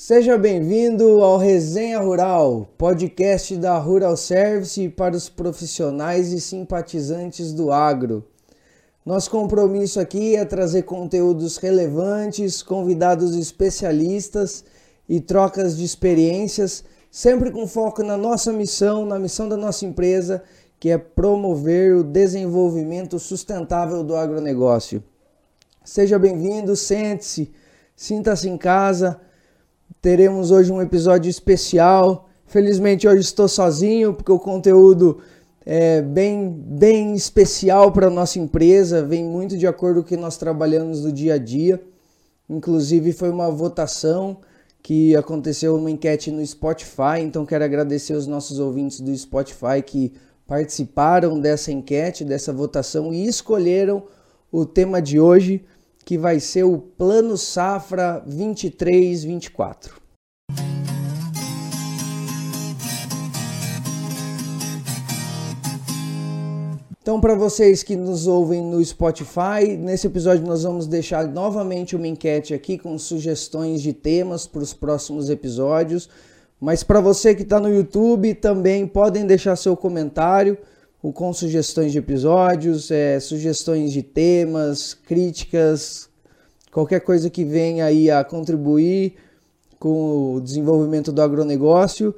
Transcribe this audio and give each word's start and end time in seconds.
Seja 0.00 0.38
bem-vindo 0.38 1.24
ao 1.24 1.38
Resenha 1.38 1.98
Rural, 1.98 2.68
podcast 2.78 3.56
da 3.56 3.76
Rural 3.78 4.16
Service 4.16 4.88
para 4.90 5.16
os 5.16 5.28
profissionais 5.28 6.32
e 6.32 6.40
simpatizantes 6.40 7.52
do 7.52 7.72
agro. 7.72 8.24
Nosso 9.04 9.28
compromisso 9.28 9.98
aqui 9.98 10.36
é 10.36 10.44
trazer 10.44 10.84
conteúdos 10.84 11.56
relevantes, 11.56 12.62
convidados 12.62 13.34
especialistas 13.34 14.64
e 15.08 15.20
trocas 15.20 15.76
de 15.76 15.84
experiências, 15.84 16.84
sempre 17.10 17.50
com 17.50 17.66
foco 17.66 18.00
na 18.04 18.16
nossa 18.16 18.52
missão, 18.52 19.04
na 19.04 19.18
missão 19.18 19.48
da 19.48 19.56
nossa 19.56 19.84
empresa, 19.84 20.44
que 20.78 20.90
é 20.90 20.96
promover 20.96 21.96
o 21.96 22.04
desenvolvimento 22.04 23.18
sustentável 23.18 24.04
do 24.04 24.14
agronegócio. 24.14 25.02
Seja 25.84 26.20
bem-vindo, 26.20 26.76
sente-se, 26.76 27.50
sinta-se 27.96 28.48
em 28.48 28.56
casa 28.56 29.26
teremos 30.00 30.50
hoje 30.50 30.72
um 30.72 30.80
episódio 30.80 31.28
especial. 31.28 32.28
Felizmente 32.46 33.06
hoje 33.06 33.20
estou 33.20 33.48
sozinho 33.48 34.14
porque 34.14 34.32
o 34.32 34.38
conteúdo 34.38 35.18
é 35.66 36.00
bem, 36.00 36.48
bem 36.50 37.14
especial 37.14 37.92
para 37.92 38.06
a 38.06 38.10
nossa 38.10 38.38
empresa, 38.38 39.02
vem 39.02 39.24
muito 39.24 39.56
de 39.58 39.66
acordo 39.66 40.00
com 40.00 40.06
o 40.06 40.08
que 40.08 40.16
nós 40.16 40.38
trabalhamos 40.38 41.04
no 41.04 41.12
dia 41.12 41.34
a 41.34 41.38
dia. 41.38 41.80
Inclusive 42.48 43.12
foi 43.12 43.28
uma 43.28 43.50
votação 43.50 44.38
que 44.82 45.14
aconteceu 45.14 45.76
uma 45.76 45.90
enquete 45.90 46.30
no 46.30 46.44
Spotify, 46.46 47.20
então 47.20 47.44
quero 47.44 47.64
agradecer 47.64 48.14
os 48.14 48.26
nossos 48.26 48.58
ouvintes 48.58 49.00
do 49.00 49.14
Spotify 49.14 49.82
que 49.84 50.14
participaram 50.46 51.38
dessa 51.38 51.70
enquete, 51.70 52.24
dessa 52.24 52.52
votação 52.52 53.12
e 53.12 53.26
escolheram 53.26 54.04
o 54.50 54.64
tema 54.64 55.02
de 55.02 55.20
hoje 55.20 55.62
que 56.08 56.16
vai 56.16 56.40
ser 56.40 56.64
o 56.64 56.78
Plano 56.78 57.36
Safra 57.36 58.24
23-24. 58.26 59.90
Então, 67.02 67.20
para 67.20 67.34
vocês 67.34 67.82
que 67.82 67.94
nos 67.94 68.26
ouvem 68.26 68.64
no 68.64 68.82
Spotify, 68.82 69.76
nesse 69.78 70.06
episódio 70.06 70.46
nós 70.46 70.62
vamos 70.62 70.86
deixar 70.86 71.28
novamente 71.28 71.94
uma 71.94 72.08
enquete 72.08 72.54
aqui 72.54 72.78
com 72.78 72.96
sugestões 72.96 73.82
de 73.82 73.92
temas 73.92 74.46
para 74.46 74.62
os 74.62 74.72
próximos 74.72 75.28
episódios. 75.28 76.08
Mas 76.58 76.82
para 76.82 77.02
você 77.02 77.34
que 77.34 77.42
está 77.42 77.60
no 77.60 77.68
YouTube, 77.68 78.32
também 78.32 78.86
podem 78.86 79.26
deixar 79.26 79.56
seu 79.56 79.76
comentário 79.76 80.56
com 81.00 81.32
sugestões 81.32 81.92
de 81.92 81.98
episódios, 81.98 82.90
é, 82.90 83.20
sugestões 83.20 83.92
de 83.92 84.02
temas, 84.02 84.94
críticas, 84.94 86.08
qualquer 86.72 87.00
coisa 87.00 87.30
que 87.30 87.44
venha 87.44 87.84
aí 87.84 88.10
a 88.10 88.24
contribuir 88.24 89.14
com 89.78 90.34
o 90.34 90.40
desenvolvimento 90.40 91.12
do 91.12 91.22
agronegócio. 91.22 92.14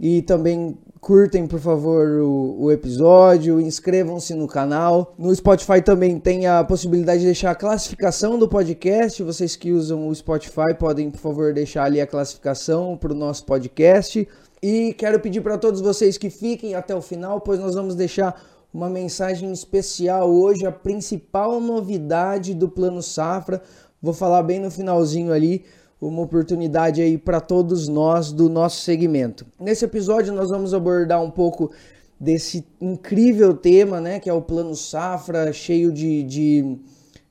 E 0.00 0.22
também 0.22 0.76
curtem, 1.00 1.46
por 1.46 1.58
favor, 1.58 2.08
o, 2.20 2.62
o 2.62 2.72
episódio, 2.72 3.60
inscrevam-se 3.60 4.34
no 4.34 4.46
canal. 4.46 5.14
No 5.18 5.34
Spotify 5.34 5.82
também 5.82 6.18
tem 6.18 6.46
a 6.46 6.62
possibilidade 6.62 7.20
de 7.20 7.26
deixar 7.26 7.50
a 7.50 7.56
classificação 7.56 8.38
do 8.38 8.48
podcast. 8.48 9.22
Vocês 9.22 9.56
que 9.56 9.72
usam 9.72 10.08
o 10.08 10.14
Spotify 10.14 10.74
podem, 10.78 11.10
por 11.10 11.18
favor, 11.18 11.52
deixar 11.52 11.84
ali 11.84 12.00
a 12.00 12.06
classificação 12.06 12.96
para 12.96 13.12
o 13.12 13.16
nosso 13.16 13.44
podcast. 13.44 14.26
E 14.62 14.94
quero 14.94 15.18
pedir 15.18 15.40
para 15.40 15.58
todos 15.58 15.80
vocês 15.80 16.16
que 16.16 16.30
fiquem 16.30 16.76
até 16.76 16.94
o 16.94 17.02
final, 17.02 17.40
pois 17.40 17.58
nós 17.58 17.74
vamos 17.74 17.96
deixar 17.96 18.40
uma 18.72 18.88
mensagem 18.88 19.50
especial 19.50 20.30
hoje, 20.30 20.64
a 20.64 20.70
principal 20.70 21.60
novidade 21.60 22.54
do 22.54 22.68
Plano 22.68 23.02
Safra. 23.02 23.60
Vou 24.00 24.14
falar 24.14 24.40
bem 24.44 24.60
no 24.60 24.70
finalzinho 24.70 25.32
ali, 25.32 25.64
uma 26.00 26.22
oportunidade 26.22 27.02
aí 27.02 27.18
para 27.18 27.40
todos 27.40 27.88
nós 27.88 28.30
do 28.30 28.48
nosso 28.48 28.82
segmento. 28.82 29.44
Nesse 29.58 29.84
episódio 29.84 30.32
nós 30.32 30.48
vamos 30.48 30.72
abordar 30.72 31.20
um 31.20 31.30
pouco 31.30 31.72
desse 32.20 32.64
incrível 32.80 33.54
tema, 33.54 34.00
né, 34.00 34.20
que 34.20 34.30
é 34.30 34.32
o 34.32 34.40
Plano 34.40 34.76
Safra, 34.76 35.52
cheio 35.52 35.90
de, 35.90 36.22
de 36.22 36.78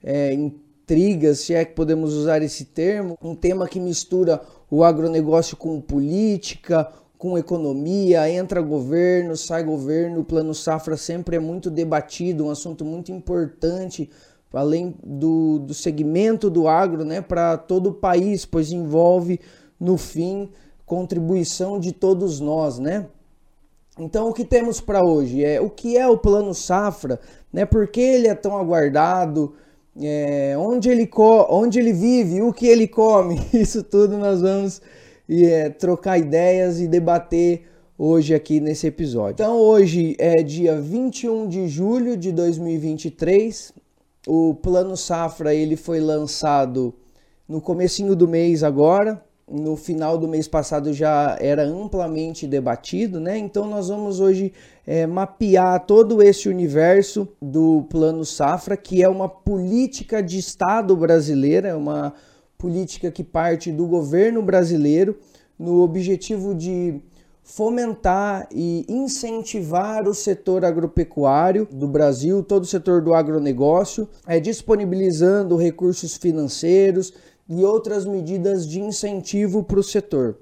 é, 0.03 0.33
intrigas, 0.33 1.39
se 1.39 1.53
é 1.53 1.63
que 1.63 1.73
podemos 1.75 2.13
usar 2.13 2.41
esse 2.41 2.65
termo, 2.65 3.17
um 3.23 3.33
tema 3.33 3.69
que 3.69 3.79
mistura 3.79 4.41
o 4.69 4.83
agronegócio 4.83 5.55
com 5.55 5.79
política, 5.79 6.91
com 7.21 7.37
economia, 7.37 8.27
entra 8.31 8.59
governo, 8.63 9.37
sai 9.37 9.63
governo, 9.63 10.21
o 10.21 10.25
plano 10.25 10.55
safra 10.55 10.97
sempre 10.97 11.35
é 11.35 11.39
muito 11.39 11.69
debatido, 11.69 12.47
um 12.47 12.49
assunto 12.49 12.83
muito 12.83 13.11
importante, 13.11 14.09
além 14.51 14.95
do, 15.03 15.59
do 15.59 15.71
segmento 15.71 16.49
do 16.49 16.67
agro, 16.67 17.05
né, 17.05 17.21
para 17.21 17.57
todo 17.57 17.91
o 17.91 17.93
país, 17.93 18.43
pois 18.43 18.71
envolve, 18.71 19.39
no 19.79 19.99
fim, 19.99 20.49
contribuição 20.83 21.79
de 21.79 21.91
todos 21.91 22.39
nós, 22.39 22.79
né? 22.79 23.05
Então, 23.99 24.27
o 24.27 24.33
que 24.33 24.43
temos 24.43 24.81
para 24.81 25.05
hoje 25.05 25.45
é 25.45 25.61
o 25.61 25.69
que 25.69 25.95
é 25.95 26.07
o 26.07 26.17
plano 26.17 26.55
safra, 26.55 27.19
né? 27.53 27.67
Por 27.67 27.87
que 27.87 28.01
ele 28.01 28.27
é 28.27 28.33
tão 28.33 28.57
aguardado? 28.57 29.53
É, 30.01 30.55
onde, 30.57 30.89
ele 30.89 31.07
onde 31.49 31.77
ele 31.77 31.93
vive, 31.93 32.41
o 32.41 32.51
que 32.51 32.65
ele 32.65 32.87
come, 32.87 33.39
isso 33.53 33.83
tudo 33.83 34.17
nós 34.17 34.41
vamos 34.41 34.81
e 35.31 35.45
é, 35.45 35.69
trocar 35.69 36.17
ideias 36.17 36.81
e 36.81 36.87
debater 36.89 37.61
hoje 37.97 38.35
aqui 38.35 38.59
nesse 38.59 38.87
episódio. 38.87 39.35
Então 39.35 39.57
hoje 39.57 40.13
é 40.19 40.43
dia 40.43 40.75
21 40.81 41.47
de 41.47 41.69
julho 41.69 42.17
de 42.17 42.33
2023. 42.33 43.71
O 44.27 44.53
Plano 44.55 44.97
Safra 44.97 45.55
ele 45.55 45.77
foi 45.77 46.01
lançado 46.01 46.93
no 47.47 47.61
comecinho 47.61 48.13
do 48.13 48.27
mês 48.27 48.61
agora. 48.61 49.23
No 49.49 49.77
final 49.77 50.17
do 50.17 50.27
mês 50.27 50.49
passado 50.49 50.91
já 50.91 51.37
era 51.39 51.63
amplamente 51.63 52.45
debatido, 52.45 53.17
né? 53.17 53.37
Então 53.37 53.65
nós 53.69 53.87
vamos 53.87 54.19
hoje 54.19 54.51
é, 54.85 55.07
mapear 55.07 55.85
todo 55.85 56.21
esse 56.21 56.49
universo 56.49 57.25
do 57.41 57.85
Plano 57.89 58.25
Safra, 58.25 58.75
que 58.75 59.01
é 59.01 59.07
uma 59.07 59.29
política 59.29 60.21
de 60.21 60.37
Estado 60.37 60.93
brasileira, 60.93 61.69
é 61.69 61.75
uma 61.75 62.13
política 62.61 63.09
que 63.09 63.23
parte 63.23 63.71
do 63.71 63.87
governo 63.87 64.39
brasileiro 64.43 65.17
no 65.57 65.81
objetivo 65.81 66.53
de 66.53 67.01
fomentar 67.43 68.47
e 68.51 68.85
incentivar 68.87 70.07
o 70.07 70.13
setor 70.13 70.63
agropecuário 70.63 71.67
do 71.71 71.87
Brasil, 71.87 72.43
todo 72.43 72.63
o 72.63 72.67
setor 72.67 73.01
do 73.01 73.15
agronegócio, 73.15 74.07
é, 74.27 74.39
disponibilizando 74.39 75.57
recursos 75.57 76.15
financeiros 76.15 77.11
e 77.49 77.65
outras 77.65 78.05
medidas 78.05 78.67
de 78.67 78.79
incentivo 78.79 79.63
para 79.63 79.79
o 79.79 79.83
setor. 79.83 80.37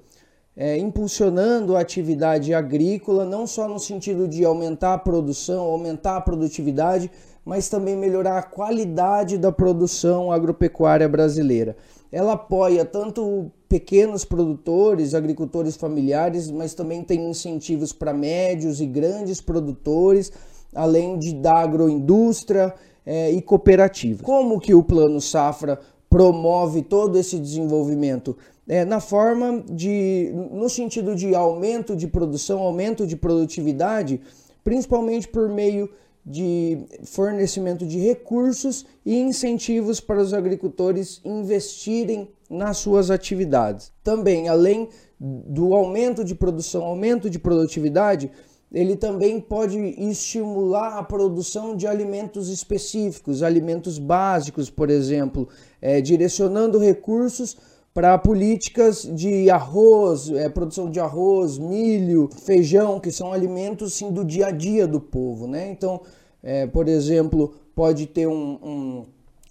É, 0.54 0.76
impulsionando 0.76 1.74
a 1.74 1.80
atividade 1.80 2.52
agrícola, 2.52 3.24
não 3.24 3.46
só 3.46 3.66
no 3.66 3.78
sentido 3.78 4.28
de 4.28 4.44
aumentar 4.44 4.92
a 4.92 4.98
produção, 4.98 5.64
aumentar 5.64 6.18
a 6.18 6.20
produtividade, 6.20 7.10
mas 7.44 7.68
também 7.68 7.96
melhorar 7.96 8.38
a 8.38 8.42
qualidade 8.42 9.38
da 9.38 9.50
produção 9.50 10.30
agropecuária 10.30 11.08
brasileira. 11.08 11.76
Ela 12.12 12.32
apoia 12.32 12.84
tanto 12.84 13.50
pequenos 13.68 14.24
produtores, 14.24 15.14
agricultores 15.14 15.76
familiares, 15.76 16.50
mas 16.50 16.74
também 16.74 17.04
tem 17.04 17.30
incentivos 17.30 17.92
para 17.92 18.12
médios 18.12 18.80
e 18.80 18.86
grandes 18.86 19.40
produtores, 19.40 20.32
além 20.74 21.18
de 21.18 21.32
da 21.34 21.58
agroindústria 21.58 22.74
é, 23.06 23.30
e 23.30 23.40
cooperativas. 23.40 24.22
Como 24.22 24.58
que 24.58 24.74
o 24.74 24.82
Plano 24.82 25.20
Safra 25.20 25.78
promove 26.08 26.82
todo 26.82 27.16
esse 27.16 27.38
desenvolvimento? 27.38 28.36
É, 28.68 28.84
na 28.84 29.00
forma 29.00 29.62
de, 29.70 30.32
no 30.52 30.68
sentido 30.68 31.14
de 31.14 31.34
aumento 31.34 31.94
de 31.94 32.08
produção, 32.08 32.60
aumento 32.60 33.06
de 33.06 33.16
produtividade, 33.16 34.20
principalmente 34.64 35.28
por 35.28 35.48
meio 35.48 35.88
de 36.24 36.86
fornecimento 37.04 37.86
de 37.86 37.98
recursos 37.98 38.86
e 39.04 39.18
incentivos 39.18 40.00
para 40.00 40.20
os 40.20 40.34
agricultores 40.34 41.20
investirem 41.24 42.28
nas 42.48 42.78
suas 42.78 43.10
atividades. 43.10 43.92
Também, 44.02 44.48
além 44.48 44.88
do 45.18 45.74
aumento 45.74 46.24
de 46.24 46.34
produção, 46.34 46.82
aumento 46.82 47.28
de 47.28 47.38
produtividade, 47.38 48.30
ele 48.72 48.94
também 48.96 49.40
pode 49.40 49.78
estimular 49.78 50.98
a 50.98 51.02
produção 51.02 51.76
de 51.76 51.86
alimentos 51.86 52.48
específicos, 52.48 53.42
alimentos 53.42 53.98
básicos, 53.98 54.70
por 54.70 54.88
exemplo, 54.88 55.48
é, 55.82 56.00
direcionando 56.00 56.78
recursos 56.78 57.56
para 57.92 58.16
políticas 58.16 59.02
de 59.02 59.50
arroz, 59.50 60.30
é, 60.30 60.48
produção 60.48 60.88
de 60.88 61.00
arroz, 61.00 61.58
milho, 61.58 62.30
feijão, 62.44 63.00
que 63.00 63.10
são 63.10 63.32
alimentos 63.32 63.94
sim, 63.94 64.12
do 64.12 64.24
dia 64.24 64.46
a 64.46 64.50
dia 64.52 64.86
do 64.86 65.00
povo. 65.00 65.48
Né? 65.48 65.68
Então, 65.70 66.00
é, 66.42 66.66
por 66.66 66.88
exemplo, 66.88 67.54
pode 67.74 68.06
ter 68.06 68.26
um, 68.26 68.58
um. 68.62 69.06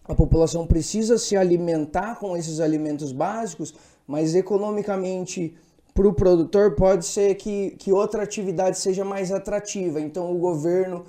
A 0.06 0.16
população 0.16 0.66
precisa 0.66 1.18
se 1.18 1.38
alimentar 1.38 2.16
com 2.20 2.36
esses 2.36 2.60
alimentos 2.60 3.12
básicos, 3.12 3.74
mas 4.08 4.34
economicamente 4.34 5.56
para 5.94 6.08
o 6.08 6.14
produtor 6.14 6.76
pode 6.76 7.06
ser 7.06 7.36
que, 7.36 7.72
que 7.72 7.92
outra 7.92 8.24
atividade 8.24 8.80
seja 8.80 9.06
mais 9.06 9.32
atrativa. 9.32 10.00
Então 10.00 10.32
o 10.34 10.40
governo 10.40 11.06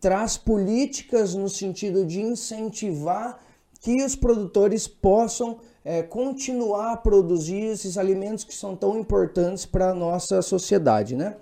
traz 0.00 0.36
políticas 0.36 1.34
no 1.34 1.48
sentido 1.48 2.04
de 2.04 2.20
incentivar 2.20 3.38
que 3.80 4.02
os 4.02 4.16
produtores 4.16 4.88
possam 4.88 5.58
é, 5.84 6.02
continuar 6.02 6.92
a 6.92 6.96
produzir 6.96 7.64
esses 7.64 7.98
alimentos 7.98 8.42
que 8.42 8.54
são 8.54 8.74
tão 8.74 8.98
importantes 8.98 9.66
para 9.66 9.90
a 9.90 9.94
nossa 9.94 10.40
sociedade, 10.40 11.14
né? 11.14 11.36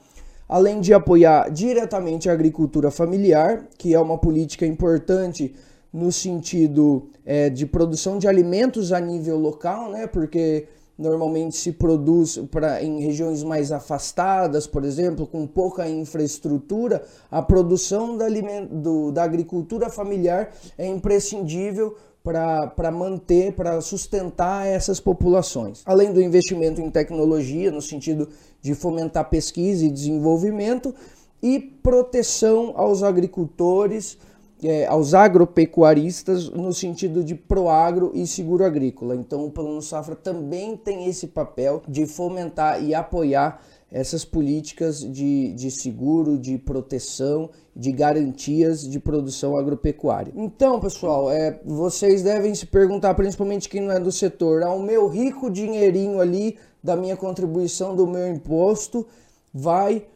Além 0.53 0.83
de 0.83 0.93
apoiar 0.93 1.51
diretamente 1.51 2.29
a 2.29 2.33
agricultura 2.35 2.91
familiar, 2.91 3.69
que 3.79 3.95
é 3.95 3.99
uma 3.99 4.19
política 4.19 4.67
importante 4.67 5.55
no 5.91 6.13
sentido 6.13 7.09
é, 7.25 7.49
de 7.49 7.65
produção 7.65 8.19
de 8.19 8.29
alimentos 8.29 8.93
a 8.93 9.01
nível 9.01 9.39
local, 9.39 9.91
né? 9.91 10.07
Porque 10.07 10.67
normalmente 10.99 11.57
se 11.57 11.73
produz 11.73 12.39
pra, 12.51 12.83
em 12.83 13.01
regiões 13.01 13.43
mais 13.43 13.73
afastadas, 13.73 14.67
por 14.67 14.85
exemplo, 14.85 15.27
com 15.27 15.47
pouca 15.47 15.89
infraestrutura, 15.89 17.03
a 17.31 17.43
produção 17.43 18.17
da, 18.17 18.27
do, 18.71 19.11
da 19.11 19.23
agricultura 19.25 19.89
familiar 19.91 20.53
é 20.77 20.87
imprescindível 20.87 21.97
para 22.23 22.91
manter, 22.93 23.53
para 23.53 23.81
sustentar 23.81 24.67
essas 24.67 25.01
populações. 25.01 25.83
Além 25.85 26.13
do 26.13 26.23
investimento 26.23 26.81
em 26.81 26.89
tecnologia, 26.89 27.71
no 27.71 27.83
sentido 27.83 28.29
de 28.61 28.75
fomentar 28.75 29.29
pesquisa 29.29 29.85
e 29.85 29.91
desenvolvimento, 29.91 30.95
e 31.43 31.59
proteção 31.59 32.73
aos 32.77 33.03
agricultores 33.03 34.17
é, 34.63 34.87
aos 34.87 35.15
agropecuaristas 35.15 36.49
no 36.51 36.73
sentido 36.73 37.25
de 37.25 37.35
proagro 37.35 38.13
e 38.15 38.27
seguro 38.27 38.65
agrícola. 38.65 39.17
Então 39.17 39.45
o 39.45 39.51
Plano 39.51 39.83
Safra 39.83 40.15
também 40.15 40.77
tem 40.77 41.07
esse 41.07 41.27
papel 41.27 41.83
de 41.89 42.07
fomentar 42.07 42.83
e 42.83 42.95
apoiar 42.95 43.61
essas 43.91 44.25
políticas 44.25 45.01
de, 45.01 45.53
de 45.53 45.71
seguro, 45.71 46.39
de 46.39 46.57
proteção, 46.57 47.51
de 47.77 47.93
garantias 47.93 48.89
de 48.89 48.99
produção 48.99 49.55
agropecuária. 49.55 50.33
Então, 50.35 50.81
pessoal, 50.81 51.31
é, 51.31 51.61
vocês 51.63 52.23
devem 52.23 52.55
se 52.55 52.65
perguntar, 52.65 53.13
principalmente 53.15 53.69
quem 53.69 53.83
não 53.83 53.93
é 53.93 54.01
do 54.01 54.11
setor, 54.11 54.63
ao 54.63 54.79
meu 54.79 55.09
rico 55.09 55.51
dinheirinho 55.51 56.21
ali 56.21 56.57
da 56.83 56.97
minha 56.97 57.17
contribuição 57.17 57.95
do 57.95 58.07
meu 58.07 58.27
imposto 58.29 59.07
vai 59.53 60.07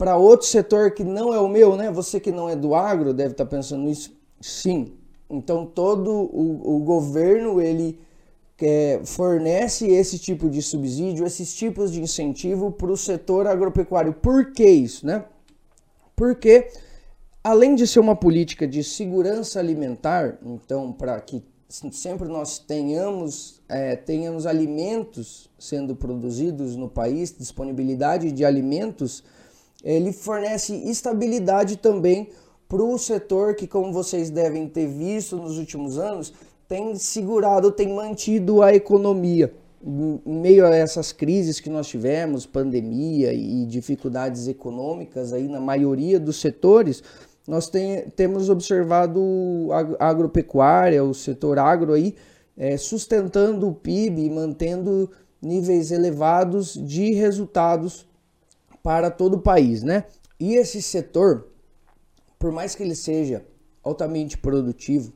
para 0.00 0.16
outro 0.16 0.46
setor 0.46 0.92
que 0.92 1.04
não 1.04 1.34
é 1.34 1.38
o 1.38 1.46
meu, 1.46 1.76
né? 1.76 1.90
Você 1.90 2.18
que 2.18 2.32
não 2.32 2.48
é 2.48 2.56
do 2.56 2.74
agro 2.74 3.12
deve 3.12 3.32
estar 3.32 3.44
tá 3.44 3.50
pensando 3.50 3.82
nisso. 3.82 4.18
Sim. 4.40 4.94
Então 5.28 5.66
todo 5.66 6.10
o, 6.10 6.76
o 6.76 6.78
governo 6.78 7.60
ele 7.60 8.00
é, 8.62 9.02
fornece 9.04 9.86
esse 9.88 10.18
tipo 10.18 10.48
de 10.48 10.62
subsídio, 10.62 11.26
esses 11.26 11.54
tipos 11.54 11.92
de 11.92 12.00
incentivo 12.00 12.72
para 12.72 12.90
o 12.90 12.96
setor 12.96 13.46
agropecuário. 13.46 14.14
Por 14.14 14.52
que 14.52 14.64
isso, 14.64 15.04
né? 15.04 15.22
Porque 16.16 16.68
além 17.44 17.74
de 17.74 17.86
ser 17.86 18.00
uma 18.00 18.16
política 18.16 18.66
de 18.66 18.82
segurança 18.82 19.60
alimentar, 19.60 20.38
então 20.42 20.92
para 20.92 21.20
que 21.20 21.44
sempre 21.90 22.26
nós 22.26 22.58
tenhamos, 22.58 23.60
é, 23.68 23.96
tenhamos 23.96 24.46
alimentos 24.46 25.50
sendo 25.58 25.94
produzidos 25.94 26.74
no 26.74 26.88
país, 26.88 27.36
disponibilidade 27.36 28.32
de 28.32 28.46
alimentos 28.46 29.22
ele 29.82 30.12
fornece 30.12 30.74
estabilidade 30.74 31.76
também 31.76 32.28
para 32.68 32.82
o 32.82 32.96
setor 32.98 33.54
que, 33.54 33.66
como 33.66 33.92
vocês 33.92 34.30
devem 34.30 34.68
ter 34.68 34.86
visto 34.86 35.36
nos 35.36 35.58
últimos 35.58 35.98
anos, 35.98 36.32
tem 36.68 36.94
segurado, 36.94 37.72
tem 37.72 37.92
mantido 37.92 38.62
a 38.62 38.72
economia. 38.72 39.52
Em 39.82 40.20
meio 40.24 40.66
a 40.66 40.74
essas 40.74 41.10
crises 41.10 41.58
que 41.58 41.70
nós 41.70 41.88
tivemos, 41.88 42.46
pandemia 42.46 43.32
e 43.32 43.64
dificuldades 43.66 44.46
econômicas 44.46 45.32
aí 45.32 45.48
na 45.48 45.58
maioria 45.58 46.20
dos 46.20 46.40
setores, 46.40 47.02
nós 47.48 47.68
tem, 47.68 48.02
temos 48.14 48.48
observado 48.48 49.20
a 49.98 50.08
agropecuária, 50.08 51.02
o 51.02 51.12
setor 51.12 51.58
agro 51.58 51.94
aí, 51.94 52.14
é, 52.56 52.76
sustentando 52.76 53.66
o 53.66 53.74
PIB 53.74 54.26
e 54.26 54.30
mantendo 54.30 55.10
níveis 55.42 55.90
elevados 55.90 56.74
de 56.74 57.12
resultados 57.14 58.06
para 58.82 59.10
todo 59.10 59.34
o 59.34 59.40
país, 59.40 59.82
né? 59.82 60.04
E 60.38 60.54
esse 60.54 60.80
setor, 60.80 61.48
por 62.38 62.50
mais 62.50 62.74
que 62.74 62.82
ele 62.82 62.94
seja 62.94 63.44
altamente 63.82 64.38
produtivo 64.38 65.12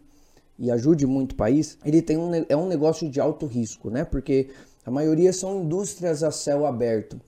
e 0.59 0.71
ajude 0.71 1.07
muito 1.07 1.33
o 1.33 1.37
país, 1.37 1.79
ele 1.85 2.03
tem 2.03 2.17
um, 2.17 2.31
é 2.49 2.57
um 2.57 2.69
negócio 2.69 3.09
de 3.11 3.21
alto 3.21 3.47
risco, 3.47 3.91
né? 3.91 4.05
Porque 4.05 4.51
a 4.85 4.91
maioria 4.91 5.33
são 5.33 5.63
indústrias 5.63 6.23
a 6.23 6.31
céu 6.31 6.67
aberto, 6.67 7.21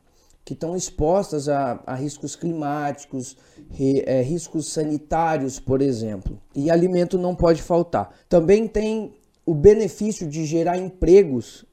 que 0.44 0.52
estão 0.52 0.76
expostas 0.76 1.48
a, 1.48 1.82
a 1.86 1.94
riscos 1.94 2.36
climáticos, 2.36 3.36
ri, 3.70 4.02
é, 4.06 4.22
riscos 4.22 4.72
sanitários, 4.72 5.58
por 5.58 5.80
exemplo. 5.80 6.38
E 6.54 6.70
alimento 6.70 7.18
não 7.18 7.34
pode 7.34 7.62
faltar. 7.62 8.14
Também 8.28 8.68
tem 8.68 9.14
o 9.44 9.54
benefício 9.54 10.28
de 10.28 10.44
gerar 10.44 10.76
empregos 10.76 11.64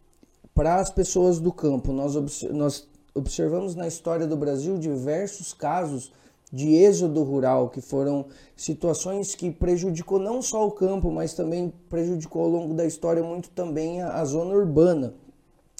para 0.55 0.75
as 0.75 0.89
pessoas 0.89 1.39
do 1.39 1.51
campo. 1.51 1.91
Nós, 1.91 2.41
nós 2.43 2.87
observamos 3.13 3.75
na 3.75 3.87
história 3.87 4.25
do 4.25 4.35
Brasil 4.35 4.77
diversos 4.77 5.53
casos 5.53 6.11
de 6.51 6.75
êxodo 6.75 7.23
rural, 7.23 7.69
que 7.69 7.81
foram 7.81 8.27
situações 8.55 9.33
que 9.33 9.49
prejudicou 9.49 10.19
não 10.19 10.41
só 10.41 10.67
o 10.67 10.71
campo, 10.71 11.11
mas 11.11 11.33
também 11.33 11.73
prejudicou 11.89 12.43
ao 12.43 12.49
longo 12.49 12.73
da 12.75 12.85
história 12.85 13.23
muito 13.23 13.49
também 13.49 14.01
a, 14.01 14.19
a 14.19 14.25
zona 14.25 14.53
urbana. 14.53 15.15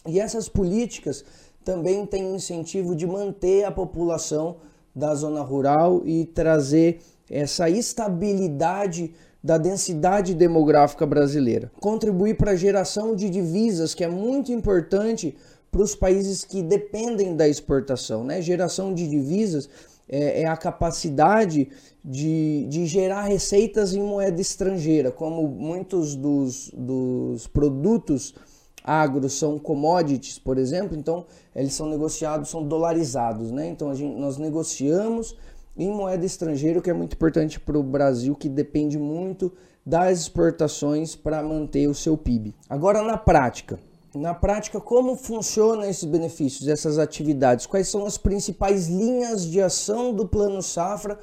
E 0.08 0.20
essas 0.20 0.50
políticas 0.50 1.24
também 1.64 2.06
têm 2.06 2.36
incentivo 2.36 2.96
de 2.96 3.06
manter 3.06 3.64
a 3.64 3.72
população 3.72 4.58
da 4.96 5.14
zona 5.14 5.42
rural 5.42 6.02
e 6.06 6.26
trazer 6.26 7.02
essa 7.30 7.70
estabilidade 7.70 9.14
da 9.44 9.58
densidade 9.58 10.34
demográfica 10.34 11.06
brasileira. 11.06 11.72
Contribuir 11.80 12.36
para 12.36 12.52
a 12.52 12.56
geração 12.56 13.16
de 13.16 13.30
divisas, 13.30 13.94
que 13.94 14.04
é 14.04 14.08
muito 14.08 14.52
importante 14.52 15.36
para 15.74 15.82
os 15.82 15.96
países 15.96 16.46
que 16.46 16.62
dependem 16.62 17.36
da 17.36 17.50
exportação. 17.50 18.24
Né? 18.24 18.44
Geração 18.44 18.94
de 18.94 19.10
divisas 19.10 19.68
é, 20.08 20.44
é 20.44 20.46
a 20.46 20.56
capacidade 20.56 21.68
de, 22.06 22.68
de, 22.70 22.86
gerar 22.86 23.24
receitas 23.24 23.94
em 23.96 24.04
moeda 24.04 24.40
estrangeira, 24.40 25.12
como 25.12 25.48
muitos 25.48 26.16
dos, 26.16 26.70
dos 26.76 27.48
produtos 27.48 28.36
agro 28.84 29.28
são 29.30 29.58
commodities, 29.58 30.38
por 30.38 30.58
exemplo, 30.58 30.96
então 30.96 31.26
eles 31.56 31.74
são 31.74 31.90
negociados, 31.90 32.50
são 32.50 32.68
dolarizados, 32.68 33.50
né? 33.50 33.66
Então 33.68 33.96
gente, 33.96 34.20
nós 34.20 34.38
negociamos 34.38 35.38
em 35.76 35.90
moeda 35.90 36.26
estrangeira, 36.26 36.80
o 36.80 36.82
que 36.82 36.90
é 36.90 36.94
muito 36.94 37.14
importante 37.14 37.60
para 37.60 37.80
o 37.80 37.84
Brasil, 37.84 38.36
que 38.36 38.50
depende 38.50 39.00
muito 39.00 39.52
das 39.86 40.20
exportações 40.20 41.16
para 41.16 41.42
manter 41.42 41.88
o 41.88 41.96
seu 41.96 42.18
PIB. 42.18 42.54
Agora, 42.70 43.02
na 43.02 43.18
prática, 43.18 43.80
na 44.16 44.34
prática, 44.34 44.80
como 44.80 45.16
funcionam 45.16 45.84
esses 45.84 46.04
benefícios, 46.04 46.68
essas 46.68 47.00
atividades? 47.00 47.66
Quais 47.66 47.88
são 47.88 48.06
as 48.06 48.18
principais 48.18 48.88
linhas 48.88 49.46
de 49.46 49.60
ação 49.60 50.14
do 50.14 50.28
Plano 50.28 50.62
Safra 50.62 51.18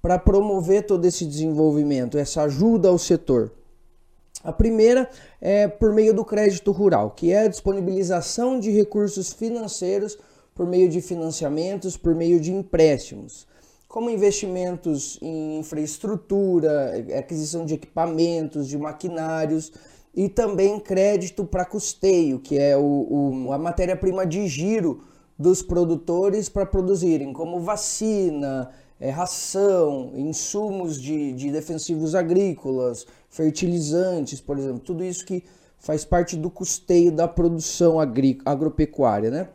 para 0.00 0.18
promover 0.18 0.86
todo 0.86 1.04
esse 1.04 1.26
desenvolvimento, 1.26 2.16
essa 2.16 2.42
ajuda 2.42 2.88
ao 2.88 2.98
setor? 2.98 3.52
A 4.42 4.52
primeira 4.52 5.10
é 5.38 5.68
por 5.68 5.92
meio 5.92 6.14
do 6.14 6.24
crédito 6.24 6.72
rural, 6.72 7.10
que 7.10 7.30
é 7.30 7.40
a 7.40 7.48
disponibilização 7.48 8.58
de 8.58 8.70
recursos 8.70 9.32
financeiros 9.32 10.16
por 10.54 10.66
meio 10.66 10.88
de 10.88 11.02
financiamentos, 11.02 11.96
por 11.96 12.14
meio 12.14 12.40
de 12.40 12.52
empréstimos, 12.52 13.46
como 13.86 14.08
investimentos 14.08 15.18
em 15.20 15.58
infraestrutura, 15.58 17.04
aquisição 17.18 17.66
de 17.66 17.74
equipamentos, 17.74 18.66
de 18.66 18.78
maquinários, 18.78 19.72
e 20.14 20.28
também 20.28 20.78
crédito 20.80 21.44
para 21.44 21.64
custeio, 21.64 22.40
que 22.40 22.58
é 22.58 22.76
o, 22.76 23.42
o 23.44 23.52
a 23.52 23.58
matéria-prima 23.58 24.26
de 24.26 24.46
giro 24.46 25.02
dos 25.38 25.62
produtores 25.62 26.48
para 26.48 26.66
produzirem, 26.66 27.32
como 27.32 27.60
vacina, 27.60 28.70
é, 29.00 29.08
ração, 29.08 30.12
insumos 30.14 31.00
de, 31.00 31.32
de 31.32 31.50
defensivos 31.50 32.14
agrícolas, 32.14 33.06
fertilizantes, 33.30 34.40
por 34.40 34.58
exemplo, 34.58 34.80
tudo 34.80 35.02
isso 35.02 35.24
que 35.24 35.44
faz 35.78 36.04
parte 36.04 36.36
do 36.36 36.50
custeio 36.50 37.10
da 37.10 37.26
produção 37.26 37.98
agropecuária, 37.98 39.30
né? 39.30 39.48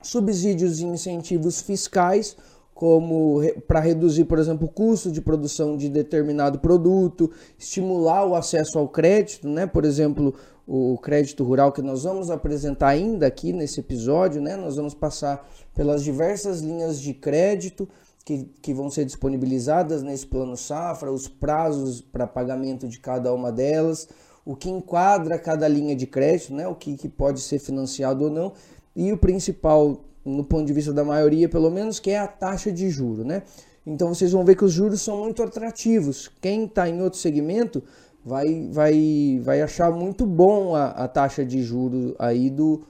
Subsídios 0.00 0.80
e 0.80 0.84
incentivos 0.84 1.60
fiscais 1.60 2.36
como 2.80 3.42
para 3.68 3.78
reduzir, 3.78 4.24
por 4.24 4.38
exemplo, 4.38 4.66
o 4.66 4.70
custo 4.70 5.12
de 5.12 5.20
produção 5.20 5.76
de 5.76 5.86
determinado 5.86 6.60
produto, 6.60 7.30
estimular 7.58 8.24
o 8.24 8.34
acesso 8.34 8.78
ao 8.78 8.88
crédito, 8.88 9.46
né? 9.46 9.66
Por 9.66 9.84
exemplo, 9.84 10.34
o 10.66 10.96
crédito 10.96 11.44
rural 11.44 11.72
que 11.72 11.82
nós 11.82 12.04
vamos 12.04 12.30
apresentar 12.30 12.88
ainda 12.88 13.26
aqui 13.26 13.52
nesse 13.52 13.80
episódio, 13.80 14.40
né? 14.40 14.56
Nós 14.56 14.76
vamos 14.76 14.94
passar 14.94 15.46
pelas 15.74 16.02
diversas 16.02 16.62
linhas 16.62 16.98
de 16.98 17.12
crédito 17.12 17.86
que, 18.24 18.48
que 18.62 18.72
vão 18.72 18.90
ser 18.90 19.04
disponibilizadas 19.04 20.02
nesse 20.02 20.26
plano 20.26 20.56
safra, 20.56 21.12
os 21.12 21.28
prazos 21.28 22.00
para 22.00 22.26
pagamento 22.26 22.88
de 22.88 22.98
cada 22.98 23.30
uma 23.34 23.52
delas, 23.52 24.08
o 24.42 24.56
que 24.56 24.70
enquadra 24.70 25.38
cada 25.38 25.68
linha 25.68 25.94
de 25.94 26.06
crédito, 26.06 26.54
né? 26.54 26.66
O 26.66 26.74
que, 26.74 26.96
que 26.96 27.10
pode 27.10 27.42
ser 27.42 27.58
financiado 27.58 28.24
ou 28.24 28.30
não, 28.30 28.54
e 28.96 29.12
o 29.12 29.18
principal 29.18 30.00
no 30.24 30.44
ponto 30.44 30.66
de 30.66 30.72
vista 30.72 30.92
da 30.92 31.04
maioria, 31.04 31.48
pelo 31.48 31.70
menos, 31.70 31.98
que 31.98 32.10
é 32.10 32.18
a 32.18 32.26
taxa 32.26 32.70
de 32.70 32.90
juro, 32.90 33.24
né? 33.24 33.42
Então 33.86 34.08
vocês 34.14 34.32
vão 34.32 34.44
ver 34.44 34.56
que 34.56 34.64
os 34.64 34.72
juros 34.72 35.00
são 35.00 35.18
muito 35.24 35.42
atrativos. 35.42 36.30
Quem 36.40 36.64
está 36.64 36.88
em 36.88 37.02
outro 37.02 37.18
segmento 37.18 37.82
vai, 38.24 38.68
vai, 38.70 39.40
vai 39.42 39.62
achar 39.62 39.90
muito 39.90 40.26
bom 40.26 40.74
a, 40.74 40.88
a 40.88 41.08
taxa 41.08 41.44
de 41.44 41.62
juros 41.62 42.14
aí 42.18 42.50
do, 42.50 42.82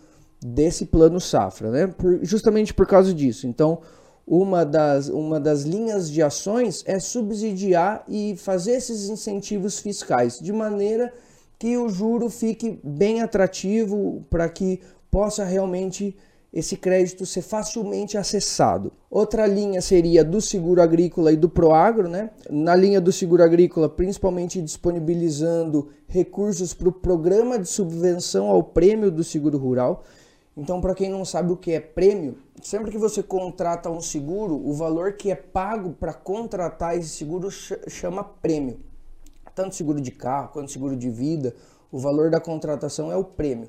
desse 0.44 0.86
plano 0.86 1.20
safra, 1.20 1.70
né? 1.70 1.86
Por, 1.86 2.24
justamente 2.24 2.74
por 2.74 2.86
causa 2.86 3.14
disso. 3.14 3.46
Então, 3.46 3.80
uma 4.26 4.64
das, 4.64 5.08
uma 5.08 5.40
das 5.40 5.62
linhas 5.62 6.10
de 6.10 6.22
ações 6.22 6.82
é 6.86 6.98
subsidiar 6.98 8.04
e 8.08 8.36
fazer 8.36 8.72
esses 8.72 9.08
incentivos 9.08 9.78
fiscais 9.78 10.38
de 10.38 10.52
maneira 10.52 11.12
que 11.58 11.76
o 11.76 11.88
juro 11.88 12.30
fique 12.30 12.80
bem 12.82 13.20
atrativo 13.22 14.24
para 14.30 14.48
que 14.48 14.80
possa 15.10 15.44
realmente 15.44 16.16
esse 16.52 16.76
crédito 16.76 17.24
ser 17.24 17.42
facilmente 17.42 18.18
acessado. 18.18 18.92
Outra 19.08 19.46
linha 19.46 19.80
seria 19.80 20.24
do 20.24 20.40
seguro 20.40 20.82
agrícola 20.82 21.32
e 21.32 21.36
do 21.36 21.48
Proagro, 21.48 22.08
né? 22.08 22.30
Na 22.50 22.74
linha 22.74 23.00
do 23.00 23.12
seguro 23.12 23.42
agrícola, 23.42 23.88
principalmente 23.88 24.60
disponibilizando 24.60 25.88
recursos 26.08 26.74
para 26.74 26.88
o 26.88 26.92
programa 26.92 27.58
de 27.58 27.68
subvenção 27.68 28.48
ao 28.48 28.64
prêmio 28.64 29.10
do 29.12 29.22
seguro 29.22 29.58
rural. 29.58 30.02
Então, 30.56 30.80
para 30.80 30.94
quem 30.94 31.08
não 31.08 31.24
sabe 31.24 31.52
o 31.52 31.56
que 31.56 31.72
é 31.72 31.80
prêmio, 31.80 32.36
sempre 32.60 32.90
que 32.90 32.98
você 32.98 33.22
contrata 33.22 33.88
um 33.88 34.00
seguro, 34.00 34.56
o 34.56 34.72
valor 34.72 35.12
que 35.12 35.30
é 35.30 35.36
pago 35.36 35.92
para 35.92 36.12
contratar 36.12 36.98
esse 36.98 37.10
seguro 37.10 37.48
chama 37.50 38.24
prêmio. 38.24 38.80
Tanto 39.54 39.76
seguro 39.76 40.00
de 40.00 40.10
carro 40.10 40.50
quanto 40.52 40.72
seguro 40.72 40.96
de 40.96 41.08
vida, 41.08 41.54
o 41.92 41.98
valor 41.98 42.28
da 42.28 42.40
contratação 42.40 43.10
é 43.12 43.16
o 43.16 43.24
prêmio 43.24 43.68